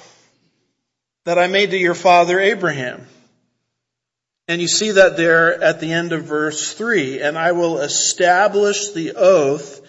[1.24, 3.06] that I made to your father Abraham.
[4.50, 7.20] And you see that there at the end of verse 3.
[7.20, 9.80] And I will establish the oath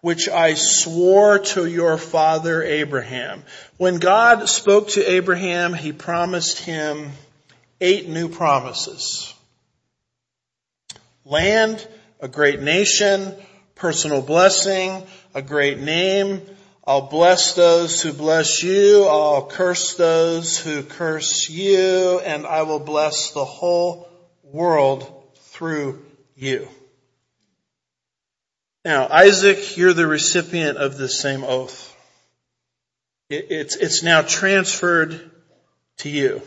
[0.00, 3.42] which I swore to your father Abraham.
[3.76, 7.10] When God spoke to Abraham, he promised him
[7.82, 9.34] eight new promises.
[11.26, 11.86] Land,
[12.18, 13.34] a great nation,
[13.74, 16.40] personal blessing, a great name.
[16.88, 19.04] I'll bless those who bless you.
[19.04, 22.18] I'll curse those who curse you.
[22.20, 24.08] And I will bless the whole
[24.42, 26.02] world through
[26.34, 26.66] you.
[28.86, 31.94] Now, Isaac, you're the recipient of this same oath.
[33.28, 35.30] It's, it's now transferred
[35.98, 36.40] to you.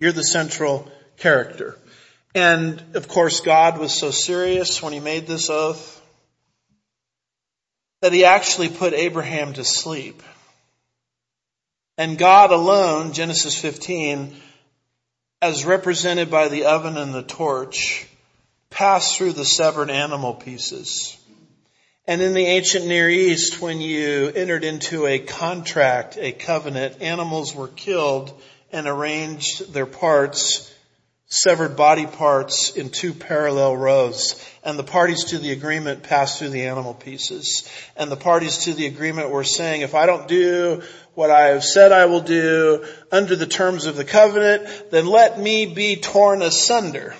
[0.00, 1.78] You're the central character.
[2.34, 6.03] And of course, God was so serious when he made this oath
[8.04, 10.22] that he actually put Abraham to sleep.
[11.96, 14.36] And God alone, Genesis 15,
[15.40, 18.06] as represented by the oven and the torch,
[18.68, 21.16] passed through the severed animal pieces.
[22.06, 27.54] And in the ancient Near East, when you entered into a contract, a covenant, animals
[27.54, 28.38] were killed
[28.70, 30.73] and arranged their parts
[31.34, 34.42] severed body parts in two parallel rows.
[34.62, 37.68] And the parties to the agreement passed through the animal pieces.
[37.96, 40.82] And the parties to the agreement were saying, if I don't do
[41.14, 45.38] what I have said I will do under the terms of the covenant, then let
[45.38, 47.14] me be torn asunder.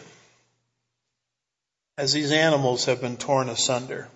[1.99, 4.09] As these animals have been torn asunder.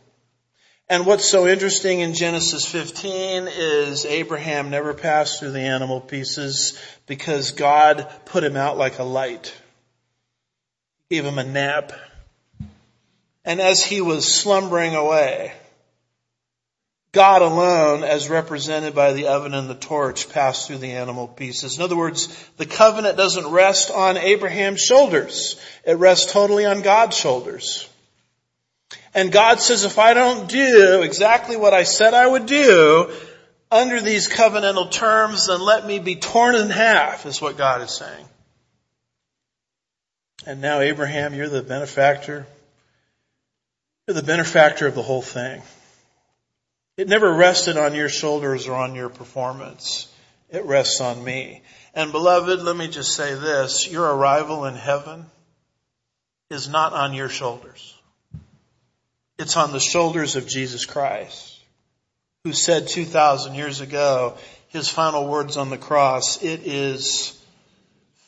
[0.88, 6.80] And what's so interesting in Genesis 15 is Abraham never passed through the animal pieces
[7.06, 9.54] because God put him out like a light
[11.10, 11.92] gave him a nap.
[13.44, 15.54] And as he was slumbering away,
[17.12, 21.78] God alone, as represented by the oven and the torch, passed through the animal pieces.
[21.78, 22.28] In other words,
[22.58, 25.58] the covenant doesn't rest on Abraham's shoulders.
[25.84, 27.88] It rests totally on God's shoulders.
[29.14, 33.10] And God says, if I don't do exactly what I said I would do
[33.70, 37.90] under these covenantal terms, then let me be torn in half, is what God is
[37.90, 38.26] saying.
[40.48, 42.46] And now, Abraham, you're the benefactor.
[44.06, 45.60] You're the benefactor of the whole thing.
[46.96, 50.10] It never rested on your shoulders or on your performance.
[50.48, 51.60] It rests on me.
[51.92, 53.92] And beloved, let me just say this.
[53.92, 55.26] Your arrival in heaven
[56.48, 57.94] is not on your shoulders.
[59.38, 61.60] It's on the shoulders of Jesus Christ,
[62.44, 64.38] who said 2,000 years ago,
[64.68, 67.38] his final words on the cross, it is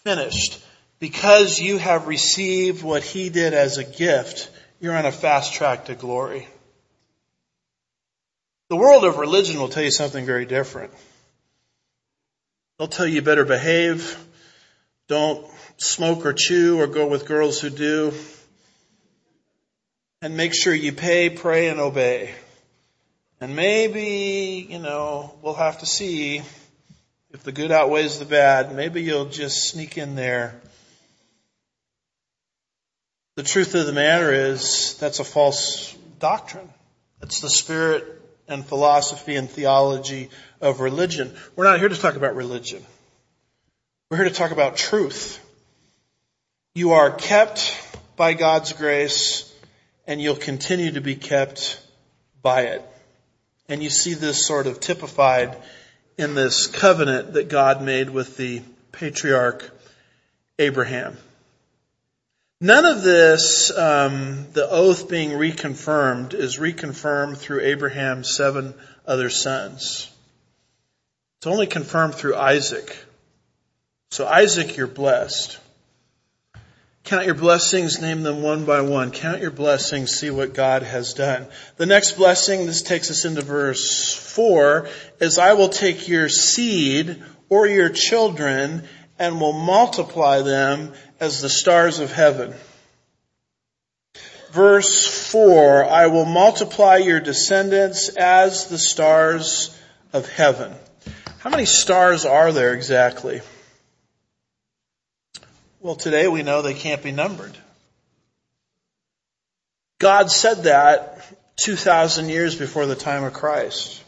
[0.05, 0.63] finished.
[1.01, 5.87] Because you have received what he did as a gift, you're on a fast track
[5.87, 6.47] to glory.
[8.69, 10.93] The world of religion will tell you something very different.
[12.79, 14.17] They'll tell you better behave,
[15.09, 15.47] don't
[15.79, 18.13] smoke or chew or go with girls who do,
[20.23, 22.35] and make sure you pay, pray, and obey.
[23.41, 26.43] And maybe, you know, we'll have to see
[27.33, 28.75] if the good outweighs the bad.
[28.75, 30.61] Maybe you'll just sneak in there.
[33.41, 36.69] The truth of the matter is that's a false doctrine.
[37.23, 38.05] It's the spirit
[38.47, 40.29] and philosophy and theology
[40.61, 41.35] of religion.
[41.57, 42.85] We're not here to talk about religion.
[44.11, 45.43] We're here to talk about truth.
[46.75, 47.75] You are kept
[48.15, 49.51] by God's grace
[50.07, 51.81] and you'll continue to be kept
[52.43, 52.85] by it.
[53.71, 55.57] And you see this sort of typified
[56.19, 58.61] in this covenant that God made with the
[58.93, 59.71] patriarch
[60.59, 61.17] Abraham.
[62.63, 68.75] None of this, um, the oath being reconfirmed, is reconfirmed through Abraham's seven
[69.07, 70.11] other sons.
[71.39, 72.95] It's only confirmed through Isaac.
[74.11, 75.59] So Isaac, you're blessed.
[77.05, 79.11] Count your blessings, name them one by one.
[79.11, 81.47] Count your blessings, see what God has done.
[81.79, 84.87] The next blessing, this takes us into verse 4,
[85.19, 88.87] is I will take your seed or your children
[89.21, 92.55] and will multiply them as the stars of heaven.
[94.51, 99.79] Verse 4, I will multiply your descendants as the stars
[100.15, 100.75] of heaven.
[101.39, 103.43] How many stars are there exactly?
[105.81, 107.57] Well, today we know they can't be numbered.
[109.99, 111.23] God said that
[111.57, 114.03] 2,000 years before the time of Christ.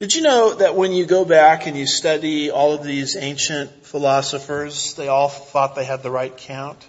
[0.00, 3.84] Did you know that when you go back and you study all of these ancient
[3.84, 6.86] philosophers, they all thought they had the right count?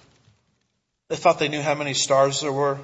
[1.08, 2.78] They thought they knew how many stars there were.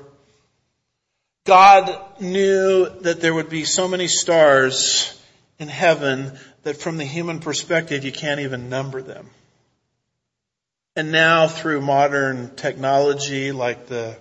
[1.46, 5.16] God knew that there would be so many stars
[5.60, 6.32] in heaven
[6.64, 9.30] that from the human perspective you can't even number them.
[10.96, 14.18] And now through modern technology like the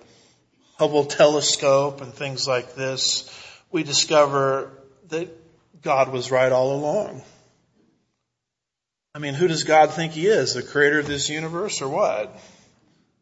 [0.77, 3.27] Hubble telescope and things like this,
[3.71, 4.69] we discover
[5.07, 5.44] that
[5.85, 7.21] God was right all along.
[9.13, 10.55] I mean, who does God think He is?
[10.55, 12.35] The creator of this universe or what?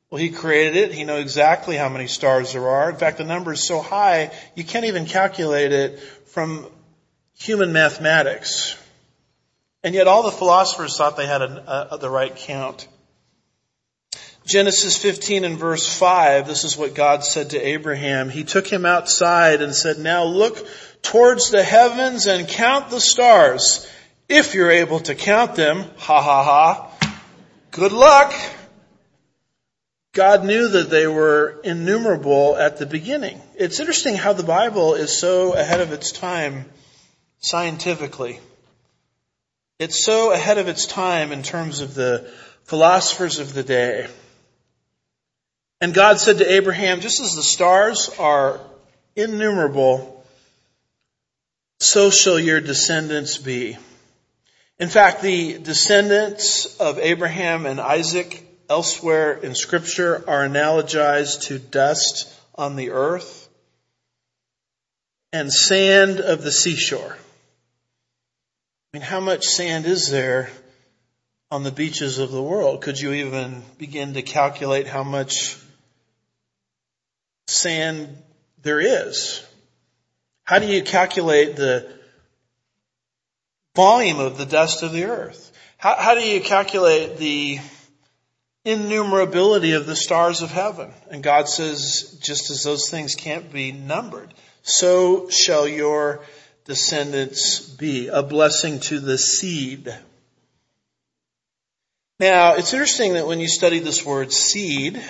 [0.09, 0.93] Well, He created it.
[0.93, 2.89] He knows exactly how many stars there are.
[2.89, 6.65] In fact, the number is so high, you can't even calculate it from
[7.37, 8.79] human mathematics.
[9.83, 12.87] And yet all the philosophers thought they had a, a, uh, the right count.
[14.45, 18.29] Genesis 15 and verse 5, this is what God said to Abraham.
[18.29, 20.67] He took him outside and said, now look
[21.01, 23.89] towards the heavens and count the stars.
[24.27, 27.17] If you're able to count them, ha ha ha,
[27.71, 28.33] good luck.
[30.11, 33.41] God knew that they were innumerable at the beginning.
[33.55, 36.65] It's interesting how the Bible is so ahead of its time
[37.39, 38.39] scientifically.
[39.79, 42.29] It's so ahead of its time in terms of the
[42.65, 44.07] philosophers of the day.
[45.83, 48.61] And God said to Abraham, just as the stars are
[49.17, 50.25] innumerable,
[51.81, 53.77] so shall your descendants be.
[54.79, 62.33] In fact, the descendants of Abraham and Isaac elsewhere in scripture are analogized to dust
[62.55, 63.49] on the earth
[65.33, 67.17] and sand of the seashore.
[68.93, 70.49] I mean, how much sand is there
[71.51, 72.79] on the beaches of the world?
[72.79, 75.57] Could you even begin to calculate how much
[77.53, 78.17] sand
[78.61, 79.45] there is?
[80.43, 81.89] How do you calculate the
[83.75, 85.51] volume of the dust of the earth?
[85.77, 87.59] How, how do you calculate the
[88.65, 90.91] innumerability of the stars of heaven?
[91.09, 94.33] And God says, just as those things can't be numbered,
[94.63, 96.21] so shall your
[96.65, 98.07] descendants be.
[98.07, 99.93] A blessing to the seed.
[102.19, 105.03] Now, it's interesting that when you study this word seed,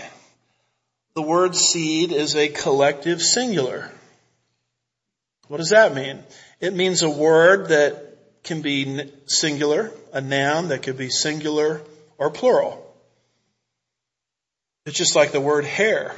[1.16, 3.92] the word seed is a collective singular.
[5.48, 6.24] What does that mean?
[6.60, 11.82] It means a word that can be singular, a noun that could be singular
[12.18, 12.80] or plural.
[14.86, 16.16] It's just like the word hair.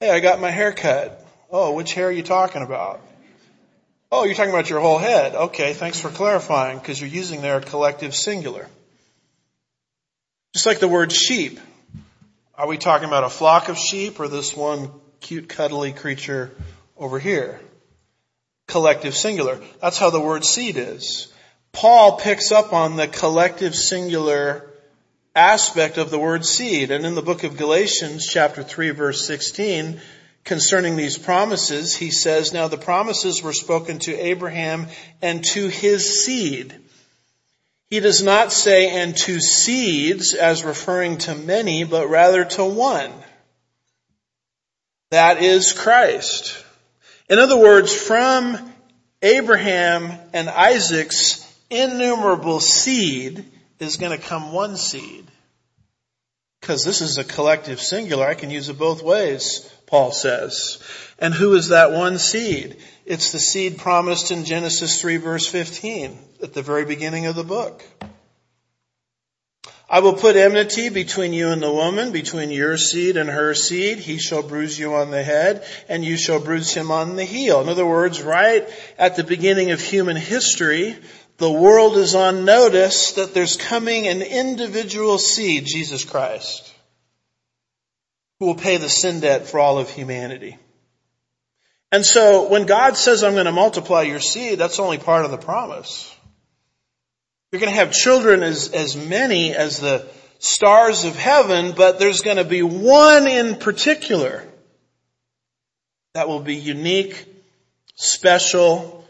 [0.00, 1.24] Hey, I got my hair cut.
[1.50, 3.00] Oh, which hair are you talking about?
[4.10, 5.34] Oh, you're talking about your whole head.
[5.34, 8.68] Okay, thanks for clarifying because you're using their collective singular.
[10.52, 11.58] Just like the word sheep.
[12.58, 14.90] Are we talking about a flock of sheep or this one
[15.20, 16.56] cute cuddly creature
[16.96, 17.60] over here?
[18.66, 19.60] Collective singular.
[19.82, 21.30] That's how the word seed is.
[21.72, 24.70] Paul picks up on the collective singular
[25.34, 26.90] aspect of the word seed.
[26.90, 30.00] And in the book of Galatians chapter 3 verse 16,
[30.42, 34.86] concerning these promises, he says, Now the promises were spoken to Abraham
[35.20, 36.74] and to his seed.
[37.90, 43.12] He does not say, and to seeds as referring to many, but rather to one.
[45.10, 46.64] That is Christ.
[47.28, 48.72] In other words, from
[49.22, 53.44] Abraham and Isaac's innumerable seed
[53.78, 55.26] is going to come one seed.
[56.60, 58.26] Because this is a collective singular.
[58.26, 60.82] I can use it both ways, Paul says.
[61.18, 62.76] And who is that one seed?
[63.06, 67.44] It's the seed promised in Genesis 3 verse 15 at the very beginning of the
[67.44, 67.84] book.
[69.88, 73.98] I will put enmity between you and the woman, between your seed and her seed.
[73.98, 77.60] He shall bruise you on the head, and you shall bruise him on the heel.
[77.60, 80.96] In other words, right at the beginning of human history,
[81.38, 86.74] the world is on notice that there's coming an individual seed, Jesus Christ,
[88.40, 90.58] who will pay the sin debt for all of humanity.
[91.92, 95.30] And so when God says, I'm going to multiply your seed, that's only part of
[95.30, 96.14] the promise.
[97.52, 100.06] You're going to have children as, as many as the
[100.38, 104.44] stars of heaven, but there's going to be one in particular
[106.14, 107.26] that will be unique,
[107.94, 109.06] special,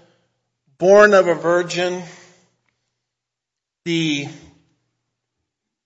[0.78, 2.02] born of a virgin,
[3.84, 4.28] the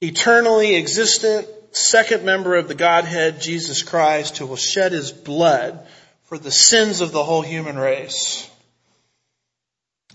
[0.01, 5.87] eternally existent second member of the Godhead, Jesus Christ, who will shed his blood
[6.31, 8.49] for the sins of the whole human race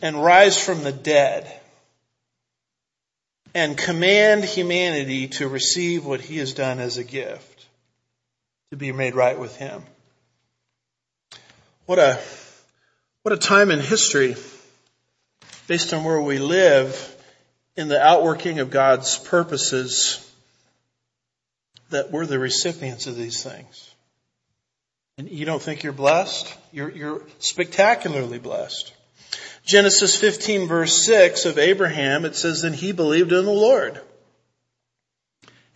[0.01, 1.45] and rise from the dead
[3.53, 7.65] and command humanity to receive what he has done as a gift,
[8.69, 9.83] to be made right with him.
[11.85, 12.17] What a,
[13.23, 14.37] what a time in history
[15.67, 17.13] based on where we live
[17.75, 20.25] in the outworking of God's purposes
[21.89, 23.94] that we're the recipients of these things.
[25.17, 26.53] And you don't think you're blessed?
[26.73, 28.93] You're, you're spectacularly blessed.
[29.63, 33.99] Genesis 15 verse 6 of Abraham, it says, Then he believed in the Lord.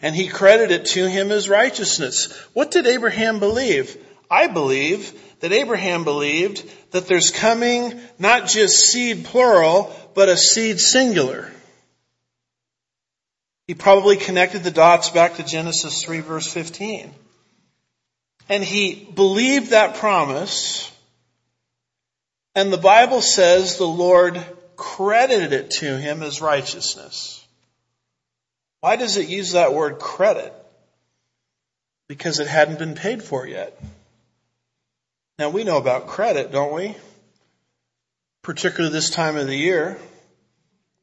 [0.02, 2.32] And he credited to him as righteousness.
[2.54, 3.98] What did Abraham believe?
[4.30, 10.80] I believe that Abraham believed that there's coming not just seed plural, but a seed
[10.80, 11.50] singular.
[13.68, 17.14] He probably connected the dots back to Genesis 3 verse 15.
[18.50, 20.92] And he believed that promise.
[22.56, 24.44] And the Bible says the Lord
[24.76, 27.46] credited it to him as righteousness.
[28.82, 30.54] Why does it use that word credit?
[32.08, 33.80] Because it hadn't been paid for yet.
[35.38, 36.96] Now we know about credit, don't we?
[38.42, 40.00] Particularly this time of the year.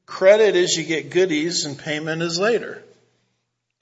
[0.04, 2.82] Credit is you get goodies and payment is later.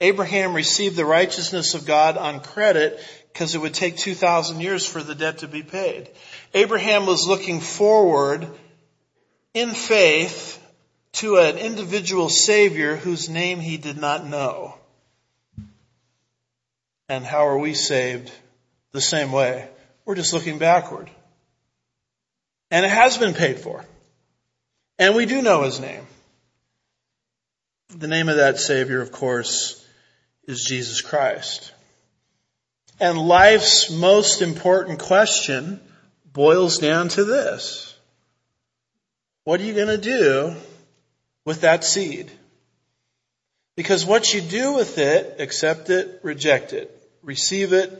[0.01, 2.99] Abraham received the righteousness of God on credit
[3.35, 6.09] because it would take 2,000 years for the debt to be paid.
[6.53, 8.47] Abraham was looking forward
[9.53, 10.57] in faith
[11.11, 14.75] to an individual Savior whose name he did not know.
[17.09, 18.31] And how are we saved?
[18.93, 19.67] The same way.
[20.05, 21.11] We're just looking backward.
[22.71, 23.83] And it has been paid for.
[24.97, 26.07] And we do know his name.
[27.89, 29.85] The name of that Savior, of course,
[30.47, 31.73] is Jesus Christ.
[32.99, 35.81] And life's most important question
[36.31, 37.95] boils down to this.
[39.43, 40.55] What are you going to do
[41.43, 42.31] with that seed?
[43.75, 46.89] Because what you do with it, accept it, reject it,
[47.21, 47.91] receive it,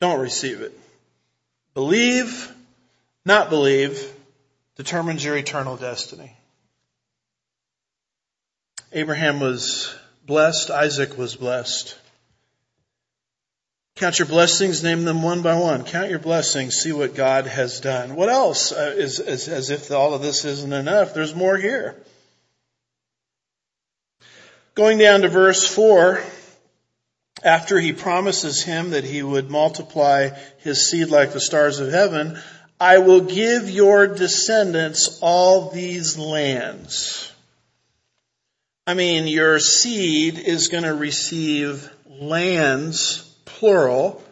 [0.00, 0.78] don't receive it.
[1.74, 2.52] Believe,
[3.24, 4.12] not believe,
[4.76, 6.36] determines your eternal destiny.
[8.92, 9.94] Abraham was
[10.24, 11.96] blessed, Isaac was blessed.
[13.98, 15.82] Count your blessings, name them one by one.
[15.82, 18.14] Count your blessings, see what God has done.
[18.14, 21.14] What else uh, is, is as if all of this isn't enough?
[21.14, 21.96] There's more here.
[24.76, 26.22] Going down to verse 4,
[27.42, 30.28] after he promises him that he would multiply
[30.58, 32.38] his seed like the stars of heaven,
[32.78, 37.32] I will give your descendants all these lands.
[38.86, 44.22] I mean, your seed is going to receive lands, plural.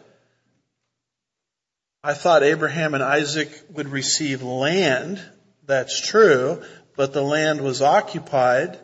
[2.03, 5.21] I thought Abraham and Isaac would receive land.
[5.65, 6.63] That's true,
[6.95, 8.79] but the land was occupied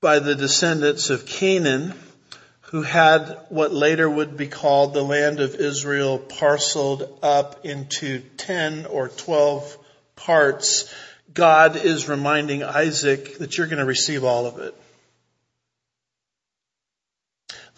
[0.00, 1.94] by the descendants of Canaan
[2.70, 8.84] who had what later would be called the land of Israel parceled up into 10
[8.86, 9.78] or 12
[10.16, 10.92] parts.
[11.32, 14.74] God is reminding Isaac that you're going to receive all of it.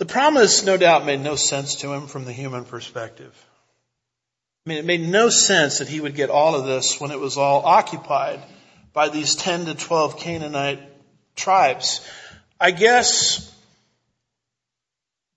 [0.01, 3.37] The promise no doubt made no sense to him from the human perspective.
[4.65, 7.21] I mean, it made no sense that he would get all of this when it
[7.21, 8.41] was all occupied
[8.95, 10.81] by these 10 to 12 Canaanite
[11.37, 12.01] tribes.
[12.59, 13.55] I guess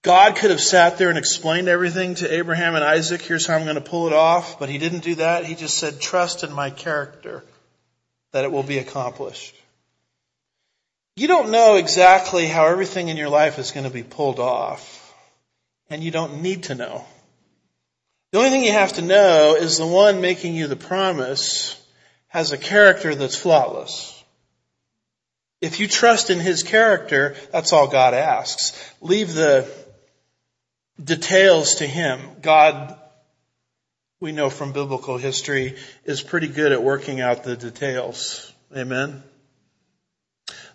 [0.02, 3.22] God could have sat there and explained everything to Abraham and Isaac.
[3.22, 4.60] Here's how I'm going to pull it off.
[4.60, 5.44] But he didn't do that.
[5.44, 7.44] He just said, trust in my character
[8.32, 9.56] that it will be accomplished.
[11.16, 15.00] You don't know exactly how everything in your life is going to be pulled off.
[15.90, 17.06] And you don't need to know.
[18.32, 21.80] The only thing you have to know is the one making you the promise
[22.30, 24.24] has a character that's flawless.
[25.62, 28.74] If you trust in his character, that's all God asks.
[29.02, 29.70] Leave the
[31.02, 32.20] details to him.
[32.42, 32.98] God,
[34.20, 38.52] we know from biblical history, is pretty good at working out the details.
[38.76, 39.22] Amen.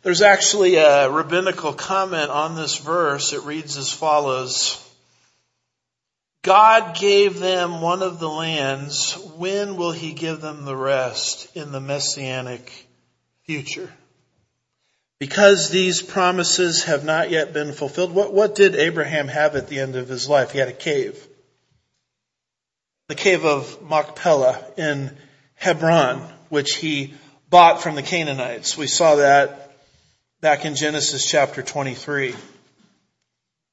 [0.09, 3.35] There's actually a rabbinical comment on this verse.
[3.35, 4.83] It reads as follows.
[6.41, 9.19] God gave them one of the lands.
[9.37, 12.73] When will he give them the rest in the messianic
[13.43, 13.93] future?
[15.19, 19.79] Because these promises have not yet been fulfilled, what, what did Abraham have at the
[19.79, 20.53] end of his life?
[20.53, 21.23] He had a cave.
[23.09, 25.15] The cave of Machpelah in
[25.57, 27.13] Hebron, which he
[27.51, 28.75] bought from the Canaanites.
[28.75, 29.68] We saw that
[30.41, 32.33] back in Genesis chapter 23.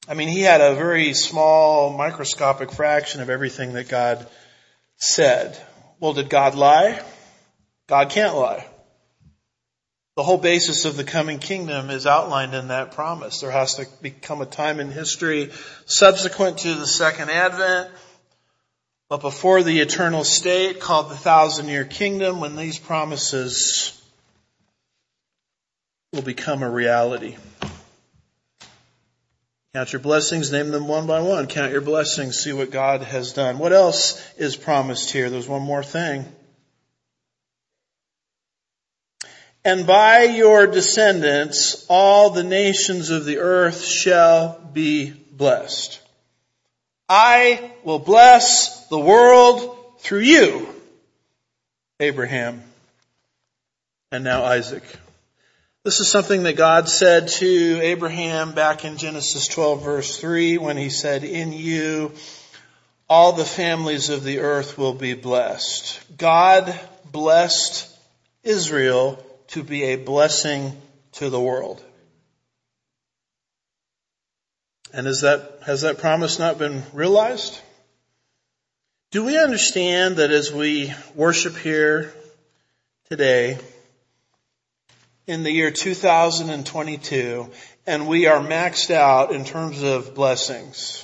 [0.08, 4.26] I mean, he had a very small, microscopic fraction of everything that God
[4.98, 5.60] said.
[6.00, 7.00] Well, did God lie?
[7.88, 8.66] God can't lie.
[10.16, 13.42] The whole basis of the coming kingdom is outlined in that promise.
[13.42, 15.52] There has to become a time in history
[15.86, 17.92] subsequent to the second advent,
[19.08, 23.95] but before the eternal state called the thousand year kingdom when these promises
[26.16, 27.36] will become a reality.
[29.74, 31.48] Count your blessings, name them one by one.
[31.48, 33.60] Count your blessings, see what God has done.
[33.60, 35.30] What else is promised here?
[35.30, 36.24] There's one more thing.
[39.66, 46.00] And by your descendants, all the nations of the earth shall be blessed.
[47.10, 50.70] I will bless the world through you,
[52.00, 52.64] Abraham,
[54.12, 54.84] and now Isaac.
[55.86, 60.78] This is something that God said to Abraham back in Genesis 12 verse 3 when
[60.78, 62.12] he said, in you
[63.08, 66.00] all the families of the earth will be blessed.
[66.18, 66.74] God
[67.12, 67.88] blessed
[68.42, 70.76] Israel to be a blessing
[71.12, 71.84] to the world.
[74.92, 77.60] And is that, has that promise not been realized?
[79.12, 82.12] Do we understand that as we worship here
[83.08, 83.60] today,
[85.28, 87.50] in the year 2022,
[87.88, 91.04] and we are maxed out in terms of blessings,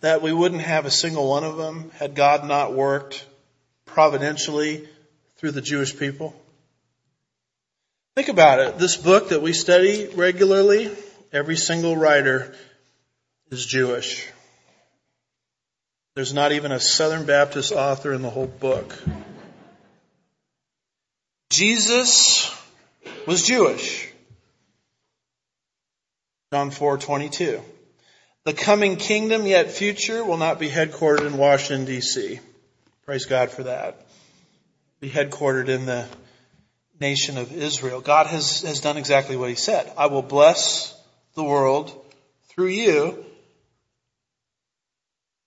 [0.00, 3.26] that we wouldn't have a single one of them had God not worked
[3.84, 4.88] providentially
[5.36, 6.34] through the Jewish people?
[8.14, 8.78] Think about it.
[8.78, 10.90] This book that we study regularly,
[11.32, 12.54] every single writer
[13.50, 14.26] is Jewish.
[16.14, 19.00] There's not even a Southern Baptist author in the whole book.
[21.50, 22.52] Jesus
[23.28, 24.08] was Jewish.
[26.50, 27.62] John 4:22.
[28.44, 32.40] The coming kingdom yet future will not be headquartered in Washington DC.
[33.04, 34.06] Praise God for that.
[35.00, 36.06] Be headquartered in the
[37.00, 38.00] nation of Israel.
[38.00, 39.92] God has, has done exactly what he said.
[39.98, 40.98] I will bless
[41.34, 41.92] the world
[42.48, 43.26] through you.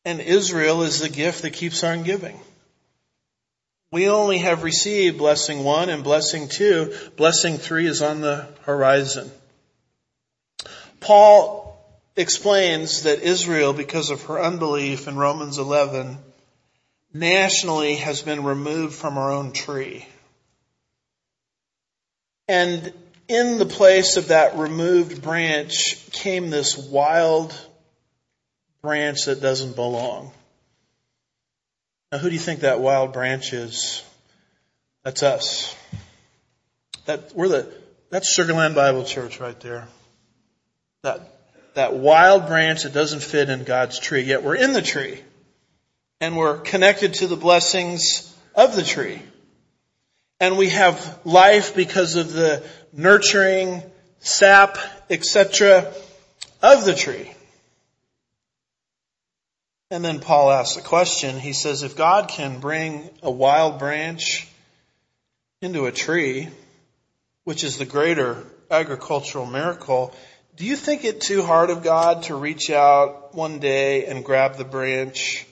[0.05, 2.39] And Israel is the gift that keeps on giving.
[3.91, 6.95] We only have received blessing one and blessing two.
[7.17, 9.29] Blessing three is on the horizon.
[11.01, 11.77] Paul
[12.15, 16.17] explains that Israel, because of her unbelief in Romans 11,
[17.13, 20.07] nationally has been removed from her own tree.
[22.47, 22.93] And
[23.27, 27.53] in the place of that removed branch came this wild
[28.81, 30.31] branch that doesn't belong.
[32.11, 34.03] Now, who do you think that wild branch is?
[35.03, 35.75] That's us.
[37.05, 37.73] That we're the
[38.09, 39.87] that's Sugar Land Bible Church right there.
[41.03, 41.21] That
[41.75, 45.19] that wild branch that doesn't fit in God's tree, yet we're in the tree.
[46.19, 49.21] And we're connected to the blessings of the tree.
[50.39, 53.81] And we have life because of the nurturing
[54.19, 54.77] sap,
[55.09, 55.93] etc.
[56.61, 57.31] of the tree.
[59.91, 61.37] And then Paul asks a question.
[61.37, 64.47] He says, if God can bring a wild branch
[65.61, 66.47] into a tree,
[67.43, 70.15] which is the greater agricultural miracle,
[70.55, 74.55] do you think it too hard of God to reach out one day and grab
[74.55, 75.45] the branch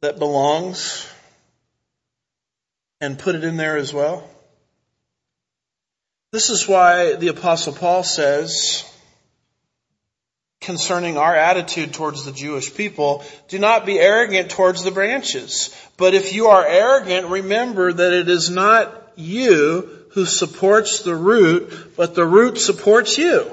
[0.00, 1.06] that belongs
[3.02, 4.26] and put it in there as well?
[6.32, 8.89] This is why the apostle Paul says
[10.60, 15.74] concerning our attitude towards the Jewish people, do not be arrogant towards the branches.
[15.96, 21.96] But if you are arrogant, remember that it is not you who supports the root,
[21.96, 23.50] but the root supports you.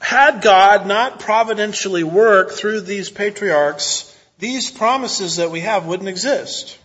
[0.00, 6.78] Had God not providentially worked through these patriarchs, these promises that we have wouldn't exist.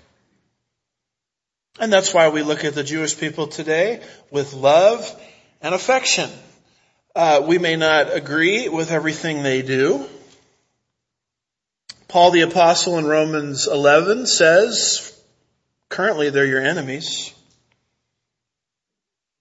[1.79, 4.01] And that's why we look at the Jewish people today
[4.31, 5.09] with love
[5.61, 6.29] and affection.
[7.15, 10.09] Uh, we may not agree with everything they do.
[12.07, 15.15] Paul the apostle in Romans 11 says,
[15.89, 17.31] currently they're your enemies.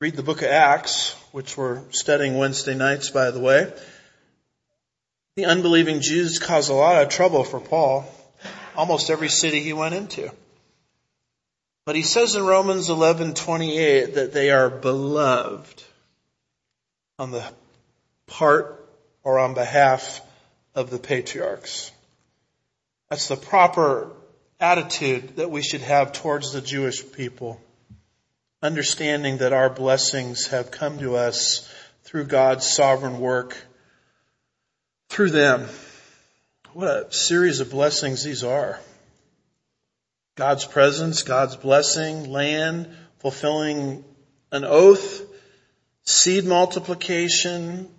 [0.02, 3.72] Read the book of Acts, which we're studying Wednesday nights, by the way.
[5.36, 8.04] The unbelieving Jews caused a lot of trouble for Paul,
[8.76, 10.30] almost every city he went into.
[11.86, 15.82] But he says in Romans 11:28 that they are beloved
[17.18, 17.50] on the
[18.26, 18.88] part
[19.22, 20.20] or on behalf
[20.74, 21.92] of the patriarchs.
[23.10, 24.10] That's the proper
[24.58, 27.60] attitude that we should have towards the Jewish people
[28.62, 31.68] understanding that our blessings have come to us
[32.04, 33.56] through God's sovereign work
[35.08, 35.68] through them.
[36.72, 38.78] What a series of blessings these are.
[40.36, 44.04] God's presence, God's blessing, land, fulfilling
[44.52, 45.22] an oath,
[46.04, 47.90] seed multiplication.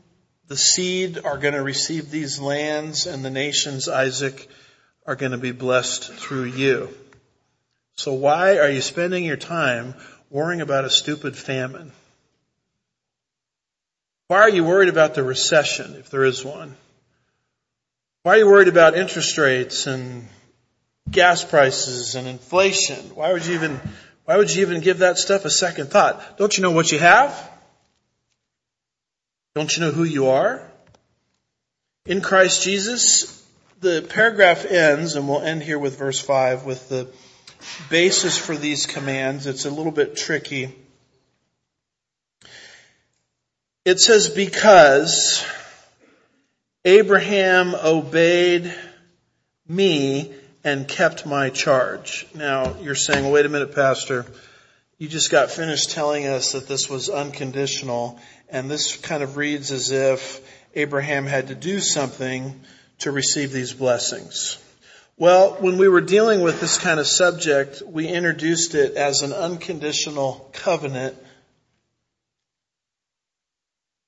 [0.54, 4.48] The seed are going to receive these lands and the nations, Isaac,
[5.04, 6.96] are going to be blessed through you.
[7.96, 9.96] So why are you spending your time
[10.30, 11.92] worrying about a stupid famine?
[14.28, 16.76] Why are you worried about the recession, if there is one?
[18.22, 20.28] Why are you worried about interest rates and
[21.10, 23.00] gas prices and inflation?
[23.16, 23.80] Why would you even,
[24.26, 26.38] why would you even give that stuff a second thought?
[26.38, 27.50] Don't you know what you have?
[29.56, 30.68] Don't you know who you are?
[32.08, 33.48] In Christ Jesus,
[33.82, 37.08] the paragraph ends, and we'll end here with verse 5 with the
[37.88, 39.46] basis for these commands.
[39.46, 40.76] It's a little bit tricky.
[43.86, 45.46] It says, because
[46.84, 48.74] Abraham obeyed
[49.68, 50.34] me
[50.64, 52.26] and kept my charge.
[52.34, 54.26] Now, you're saying, wait a minute, Pastor.
[55.04, 59.70] You just got finished telling us that this was unconditional, and this kind of reads
[59.74, 60.40] as if
[60.76, 62.62] Abraham had to do something
[63.00, 64.58] to receive these blessings.
[65.18, 69.34] Well, when we were dealing with this kind of subject, we introduced it as an
[69.34, 71.18] unconditional covenant,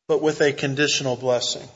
[0.07, 1.67] but with a conditional blessing.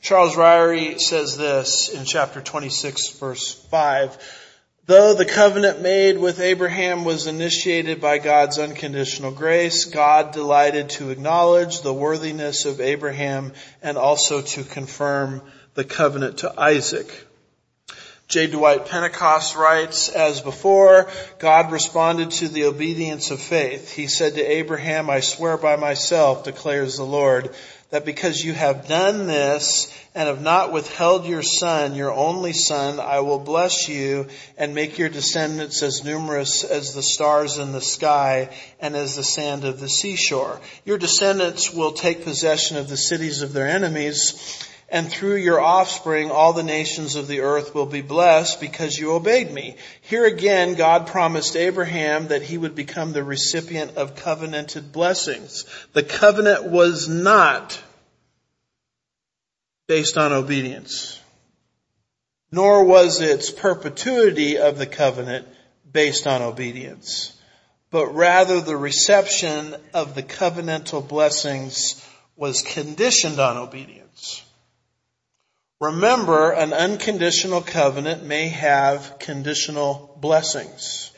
[0.00, 4.45] Charles Ryrie says this in chapter 26 verse 5.
[4.86, 11.10] Though the covenant made with Abraham was initiated by God's unconditional grace, God delighted to
[11.10, 15.42] acknowledge the worthiness of Abraham and also to confirm
[15.74, 17.26] the covenant to Isaac.
[18.28, 18.46] J.
[18.46, 21.10] Dwight Pentecost writes, as before,
[21.40, 23.92] God responded to the obedience of faith.
[23.92, 27.52] He said to Abraham, I swear by myself, declares the Lord,
[27.90, 32.98] that because you have done this and have not withheld your son, your only son,
[32.98, 37.82] I will bless you and make your descendants as numerous as the stars in the
[37.82, 38.48] sky
[38.80, 40.58] and as the sand of the seashore.
[40.86, 46.30] Your descendants will take possession of the cities of their enemies and through your offspring
[46.30, 49.76] all the nations of the earth will be blessed because you obeyed me.
[50.00, 55.66] Here again, God promised Abraham that he would become the recipient of covenanted blessings.
[55.92, 57.78] The covenant was not
[59.86, 61.20] based on obedience,
[62.50, 65.46] nor was its perpetuity of the covenant
[65.90, 67.32] based on obedience,
[67.90, 72.04] but rather the reception of the covenantal blessings
[72.36, 74.42] was conditioned on obedience.
[75.80, 81.10] Remember, an unconditional covenant may have conditional blessings.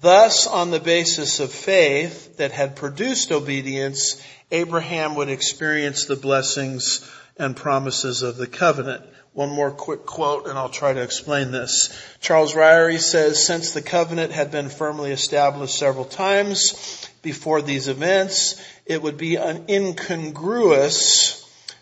[0.00, 7.08] Thus, on the basis of faith that had produced obedience, Abraham would experience the blessings
[7.36, 9.04] and promises of the covenant.
[9.32, 11.88] One more quick quote and I'll try to explain this.
[12.20, 18.62] Charles Ryrie says, since the covenant had been firmly established several times before these events,
[18.84, 21.38] it would be incongruous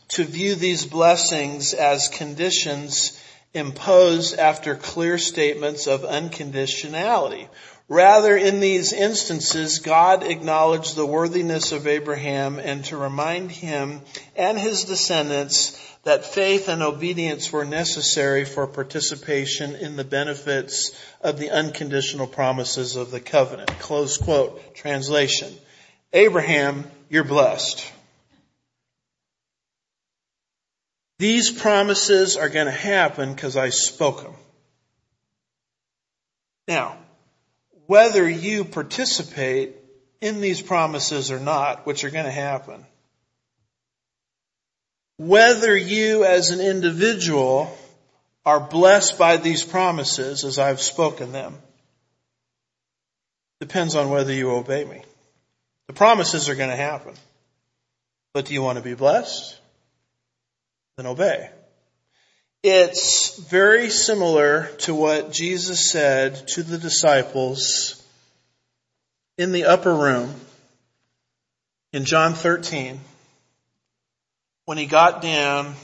[0.09, 3.21] to view these blessings as conditions
[3.53, 7.49] imposed after clear statements of unconditionality.
[7.91, 14.03] Rather, in these instances, God acknowledged the worthiness of Abraham and to remind him
[14.37, 21.37] and his descendants that faith and obedience were necessary for participation in the benefits of
[21.37, 23.71] the unconditional promises of the covenant.
[23.81, 24.77] Close quote.
[24.77, 25.53] Translation.
[26.13, 27.85] Abraham, you're blessed.
[31.19, 34.35] These promises are going to happen because I spoke them.
[36.69, 36.97] Now,
[37.91, 39.75] whether you participate
[40.21, 42.87] in these promises or not, which are going to happen,
[45.17, 47.77] whether you as an individual
[48.47, 51.59] are blessed by these promises as I've spoken them,
[53.59, 55.03] depends on whether you obey me.
[55.89, 57.15] The promises are going to happen.
[58.35, 59.57] But do you want to be blessed?
[60.97, 61.51] then obey.
[62.63, 68.03] It's very similar to what Jesus said to the disciples
[69.39, 70.35] in the upper room
[71.95, 73.01] in John 13
[74.67, 75.75] when he got down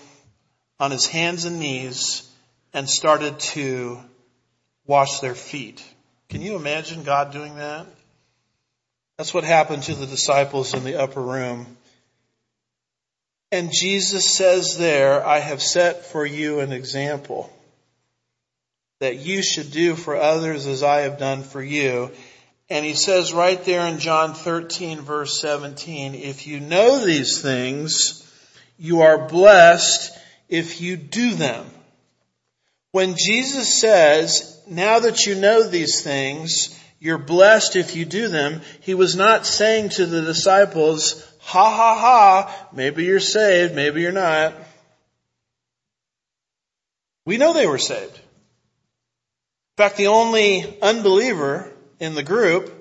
[0.79, 2.31] on his hands and knees
[2.75, 3.99] and started to
[4.87, 5.83] wash their feet.
[6.29, 7.87] Can you imagine God doing that?
[9.17, 11.79] That's what happened to the disciples in the upper room
[13.53, 17.53] and Jesus says there, I have set for you an example
[19.01, 22.11] that you should do for others as I have done for you.
[22.69, 28.23] And he says right there in John 13 verse 17, if you know these things,
[28.79, 30.17] you are blessed
[30.49, 31.67] if you do them.
[32.93, 38.63] When Jesus says, now that you know these things, you're blessed if you do them,
[38.81, 42.69] he was not saying to the disciples, Ha ha ha.
[42.73, 43.73] Maybe you're saved.
[43.73, 44.53] Maybe you're not.
[47.25, 48.17] We know they were saved.
[48.17, 51.71] In fact, the only unbeliever
[52.01, 52.73] in the group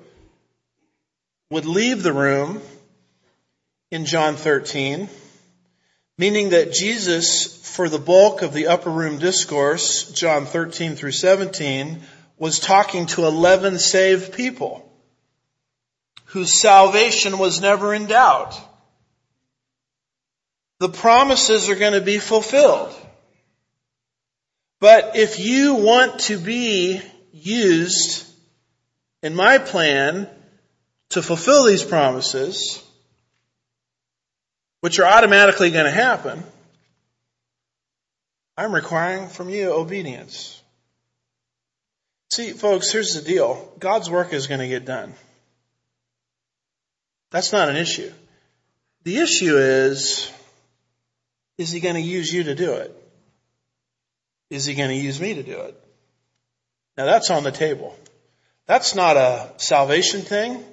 [1.48, 2.60] would leave the room
[3.92, 5.08] in John 13,
[6.18, 12.02] meaning that Jesus, for the bulk of the upper room discourse, John 13 through 17,
[12.36, 14.85] was talking to 11 saved people
[16.36, 18.60] whose salvation was never in doubt.
[20.80, 22.94] The promises are going to be fulfilled.
[24.78, 27.00] But if you want to be
[27.32, 28.26] used
[29.22, 30.28] in my plan
[31.08, 32.84] to fulfill these promises,
[34.82, 36.44] which are automatically going to happen,
[38.58, 40.60] I'm requiring from you obedience.
[42.30, 43.72] See, folks, here's the deal.
[43.78, 45.14] God's work is going to get done.
[47.30, 48.12] That's not an issue.
[49.04, 50.30] The issue is,
[51.58, 52.94] is he going to use you to do it?
[54.50, 55.80] Is he going to use me to do it?
[56.96, 57.96] Now that's on the table.
[58.66, 60.64] That's not a salvation thing.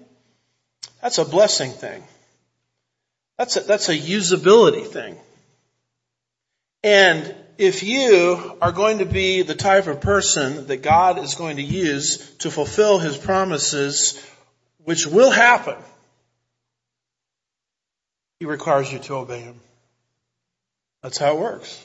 [1.02, 2.04] That's a blessing thing.
[3.38, 5.18] That's a, that's a usability thing.
[6.84, 11.58] And if you are going to be the type of person that God is going
[11.58, 14.24] to use to fulfill His promises,
[14.84, 15.76] which will happen,
[18.44, 19.58] he requires you to obey him.
[21.02, 21.82] That's how it works.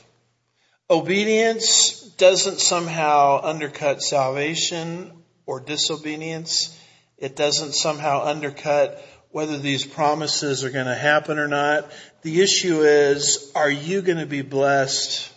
[0.90, 5.12] Obedience doesn't somehow undercut salvation
[5.46, 6.76] or disobedience.
[7.16, 9.00] It doesn't somehow undercut
[9.30, 11.92] whether these promises are going to happen or not.
[12.22, 15.32] The issue is, are you going to be blessed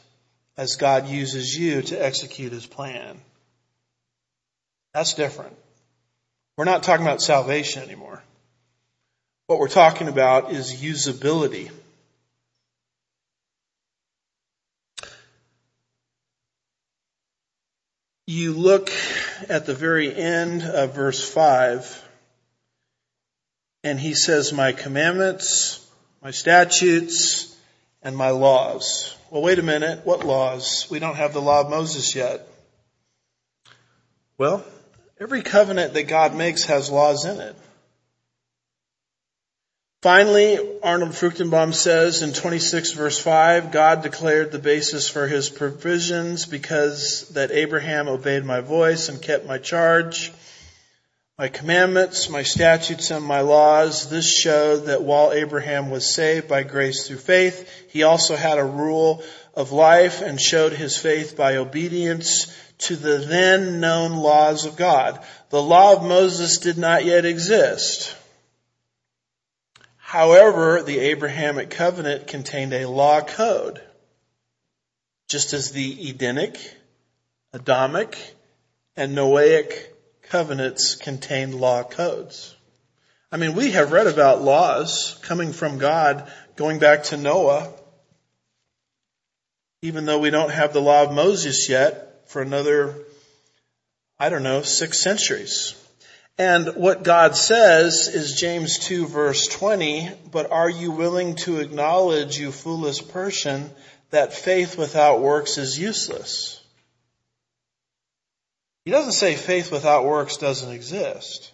[0.57, 3.21] as God uses you to execute his plan?
[4.95, 5.55] That's different.
[6.57, 8.23] We're not talking about salvation anymore
[9.51, 11.69] what we're talking about is usability.
[18.27, 18.89] You look
[19.49, 22.01] at the very end of verse 5,
[23.83, 25.85] and he says, My commandments,
[26.23, 27.53] my statutes,
[28.01, 29.13] and my laws.
[29.31, 30.87] Well, wait a minute, what laws?
[30.89, 32.47] We don't have the law of Moses yet.
[34.37, 34.63] Well,
[35.19, 37.57] every covenant that God makes has laws in it.
[40.01, 46.47] Finally, Arnold Fruchtenbaum says in 26 verse 5, God declared the basis for his provisions
[46.47, 50.31] because that Abraham obeyed my voice and kept my charge,
[51.37, 54.09] my commandments, my statutes, and my laws.
[54.09, 58.65] This showed that while Abraham was saved by grace through faith, he also had a
[58.65, 59.23] rule
[59.53, 65.23] of life and showed his faith by obedience to the then known laws of God.
[65.51, 68.15] The law of Moses did not yet exist.
[70.11, 73.81] However, the Abrahamic covenant contained a law code,
[75.29, 76.59] just as the Edenic,
[77.53, 78.17] Adamic,
[78.97, 79.71] and Noahic
[80.23, 82.53] covenants contained law codes.
[83.31, 87.71] I mean, we have read about laws coming from God going back to Noah,
[89.81, 92.95] even though we don't have the law of Moses yet for another,
[94.19, 95.80] I don't know, six centuries.
[96.37, 102.39] And what God says is James 2 verse 20, but are you willing to acknowledge,
[102.39, 103.69] you foolish person,
[104.09, 106.61] that faith without works is useless?
[108.85, 111.51] He doesn't say faith without works doesn't exist.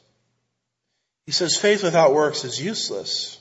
[1.25, 3.38] He says faith without works is useless.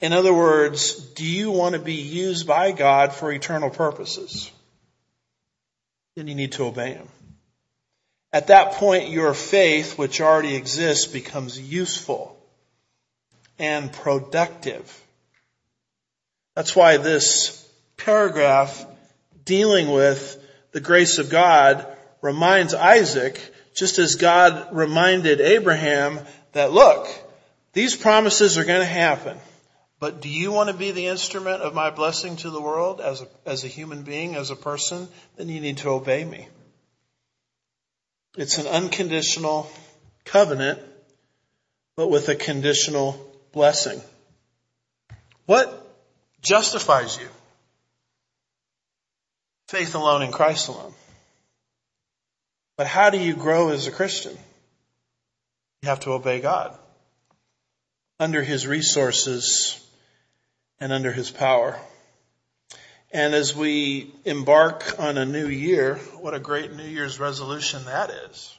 [0.00, 4.50] In other words, do you want to be used by God for eternal purposes?
[6.16, 7.08] Then you need to obey Him.
[8.32, 12.36] At that point, your faith, which already exists, becomes useful
[13.58, 15.04] and productive.
[16.54, 18.86] That's why this paragraph
[19.44, 20.36] dealing with
[20.72, 21.86] the grace of God
[22.22, 23.40] reminds Isaac,
[23.74, 26.20] just as God reminded Abraham
[26.52, 27.08] that look,
[27.72, 29.38] these promises are going to happen.
[29.98, 33.20] But do you want to be the instrument of my blessing to the world as
[33.20, 35.08] a, as a human being, as a person?
[35.36, 36.48] Then you need to obey me.
[38.36, 39.70] It's an unconditional
[40.24, 40.80] covenant,
[41.96, 43.18] but with a conditional
[43.52, 44.00] blessing.
[45.46, 45.76] What
[46.40, 47.28] justifies you?
[49.68, 50.94] Faith alone in Christ alone.
[52.76, 54.36] But how do you grow as a Christian?
[55.82, 56.78] You have to obey God
[58.18, 59.84] under His resources
[60.78, 61.78] and under His power.
[63.12, 68.10] And as we embark on a new year, what a great New Year's resolution that
[68.10, 68.56] is.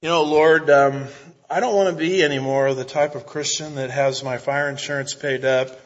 [0.00, 1.06] You know, Lord, um,
[1.48, 5.14] I don't want to be anymore the type of Christian that has my fire insurance
[5.14, 5.78] paid up,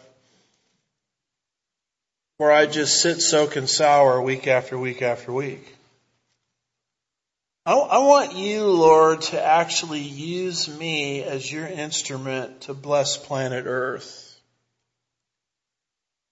[2.39, 5.77] where I just sit soak and sour week after week after week.
[7.67, 13.65] I, I want you, Lord, to actually use me as your instrument to bless planet
[13.67, 14.26] Earth.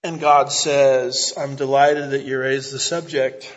[0.05, 3.51] And God says, I'm delighted that you raised the subject.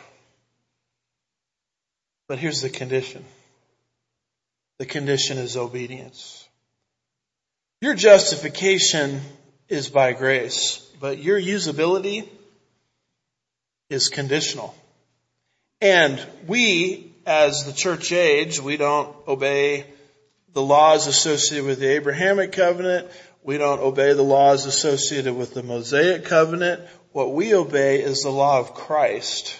[2.27, 3.23] But here's the condition.
[4.79, 6.49] The condition is obedience.
[7.83, 9.21] Your justification
[9.69, 12.27] is by grace, but your usability
[13.91, 14.75] is conditional.
[15.83, 19.85] And we, as the church age, we don't obey
[20.55, 23.11] the laws associated with the Abrahamic covenant.
[23.43, 26.83] We don't obey the laws associated with the Mosaic covenant.
[27.13, 29.59] What we obey is the law of Christ.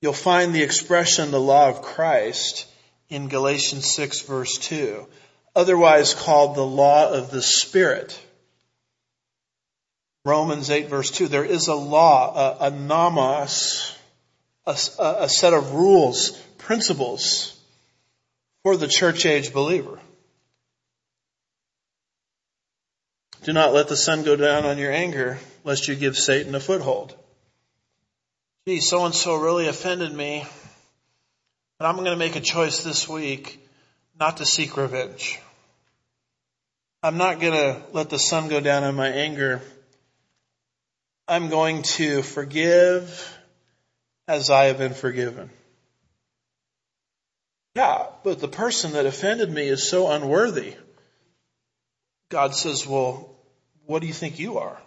[0.00, 2.66] You'll find the expression the law of Christ
[3.08, 5.06] in Galatians 6 verse 2,
[5.54, 8.18] otherwise called the law of the Spirit.
[10.24, 13.94] Romans 8 verse 2, there is a law, a, a nomos,
[14.66, 17.56] a, a set of rules, principles
[18.62, 19.98] for the church age believer.
[23.42, 26.60] Do not let the sun go down on your anger, lest you give Satan a
[26.60, 27.14] foothold.
[28.66, 30.44] Gee, so and so really offended me,
[31.78, 33.66] but I'm going to make a choice this week
[34.18, 35.40] not to seek revenge.
[37.02, 39.62] I'm not going to let the sun go down on my anger.
[41.26, 43.38] I'm going to forgive
[44.28, 45.48] as I have been forgiven.
[47.74, 50.74] Yeah, but the person that offended me is so unworthy.
[52.28, 53.29] God says, well,
[53.90, 54.78] what do you think you are?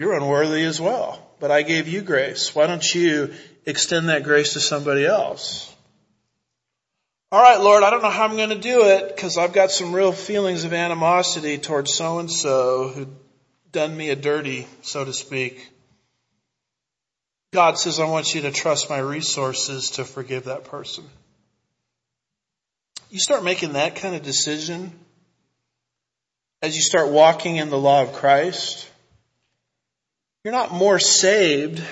[0.00, 2.52] You're unworthy as well, but I gave you grace.
[2.56, 3.32] Why don't you
[3.64, 5.72] extend that grace to somebody else?
[7.30, 9.70] All right, Lord, I don't know how I'm going to do it because I've got
[9.70, 13.06] some real feelings of animosity towards so and so who
[13.70, 15.68] done me a dirty, so to speak.
[17.52, 21.04] God says, I want you to trust my resources to forgive that person.
[23.10, 24.92] You start making that kind of decision
[26.62, 28.88] as you start walking in the law of Christ.
[30.44, 31.82] You're not more saved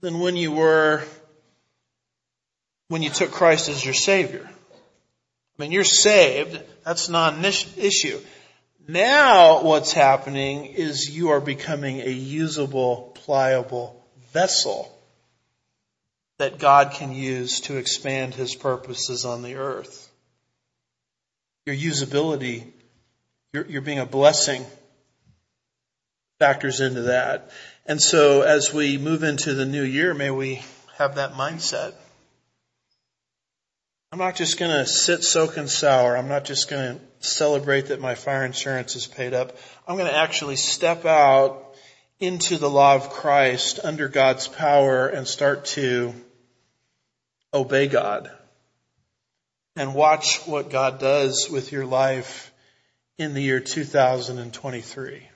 [0.00, 1.02] than when you were,
[2.88, 4.48] when you took Christ as your Savior.
[4.48, 6.60] I mean, you're saved.
[6.84, 8.20] That's not an issue.
[8.86, 14.90] Now what's happening is you are becoming a usable, pliable vessel
[16.38, 20.10] that God can use to expand His purposes on the earth.
[21.64, 22.72] Your usability,
[23.54, 24.66] you're, you're being a blessing
[26.40, 27.52] factors into that.
[27.86, 30.60] And so as we move into the new year, may we
[30.98, 31.94] have that mindset.
[34.10, 36.16] I'm not just going to sit soak and sour.
[36.16, 39.56] I'm not just going to celebrate that my fire insurance is paid up.
[39.86, 41.76] I'm going to actually step out
[42.18, 46.12] into the law of Christ under God's power and start to
[47.52, 48.32] obey God
[49.76, 52.50] and watch what God does with your life
[53.18, 55.28] in the year 2023.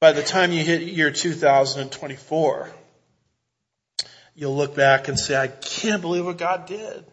[0.00, 2.70] By the time you hit year 2024,
[4.34, 7.04] you'll look back and say, I can't believe what God did.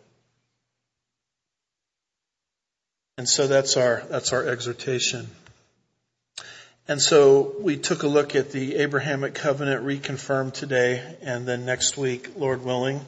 [3.18, 5.28] And so that's our, that's our exhortation.
[6.88, 11.96] And so we took a look at the Abrahamic covenant reconfirmed today, and then next
[11.98, 13.00] week, Lord willing,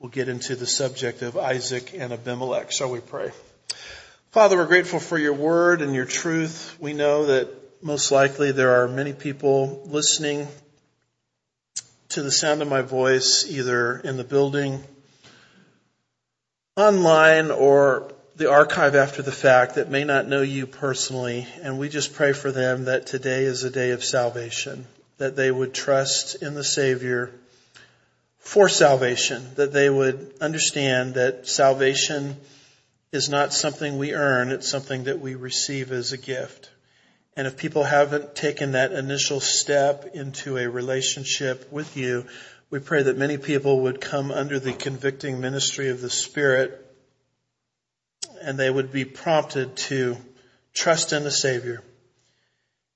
[0.00, 2.72] we'll get into the subject of Isaac and Abimelech.
[2.72, 3.30] Shall we pray?
[4.32, 6.74] Father, we're grateful for your word and your truth.
[6.80, 7.50] We know that
[7.82, 10.48] most likely there are many people listening
[12.08, 14.82] to the sound of my voice, either in the building,
[16.78, 21.46] online, or the archive after the fact that may not know you personally.
[21.60, 24.86] And we just pray for them that today is a day of salvation,
[25.18, 27.30] that they would trust in the Savior
[28.38, 32.38] for salvation, that they would understand that salvation
[33.12, 36.70] is not something we earn, it's something that we receive as a gift.
[37.36, 42.26] And if people haven't taken that initial step into a relationship with you,
[42.70, 46.78] we pray that many people would come under the convicting ministry of the Spirit
[48.40, 50.16] and they would be prompted to
[50.74, 51.82] trust in the Savior.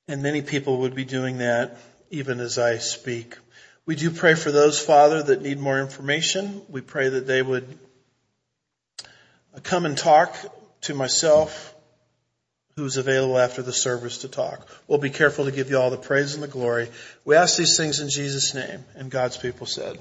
[0.09, 1.79] And many people would be doing that
[2.11, 3.37] even as I speak.
[3.85, 6.63] We do pray for those, Father, that need more information.
[6.69, 7.79] We pray that they would
[9.63, 10.37] come and talk
[10.83, 11.75] to myself
[12.77, 14.69] who's available after the service to talk.
[14.87, 16.89] We'll be careful to give you all the praise and the glory.
[17.25, 18.85] We ask these things in Jesus' name.
[18.95, 19.99] And God's people said.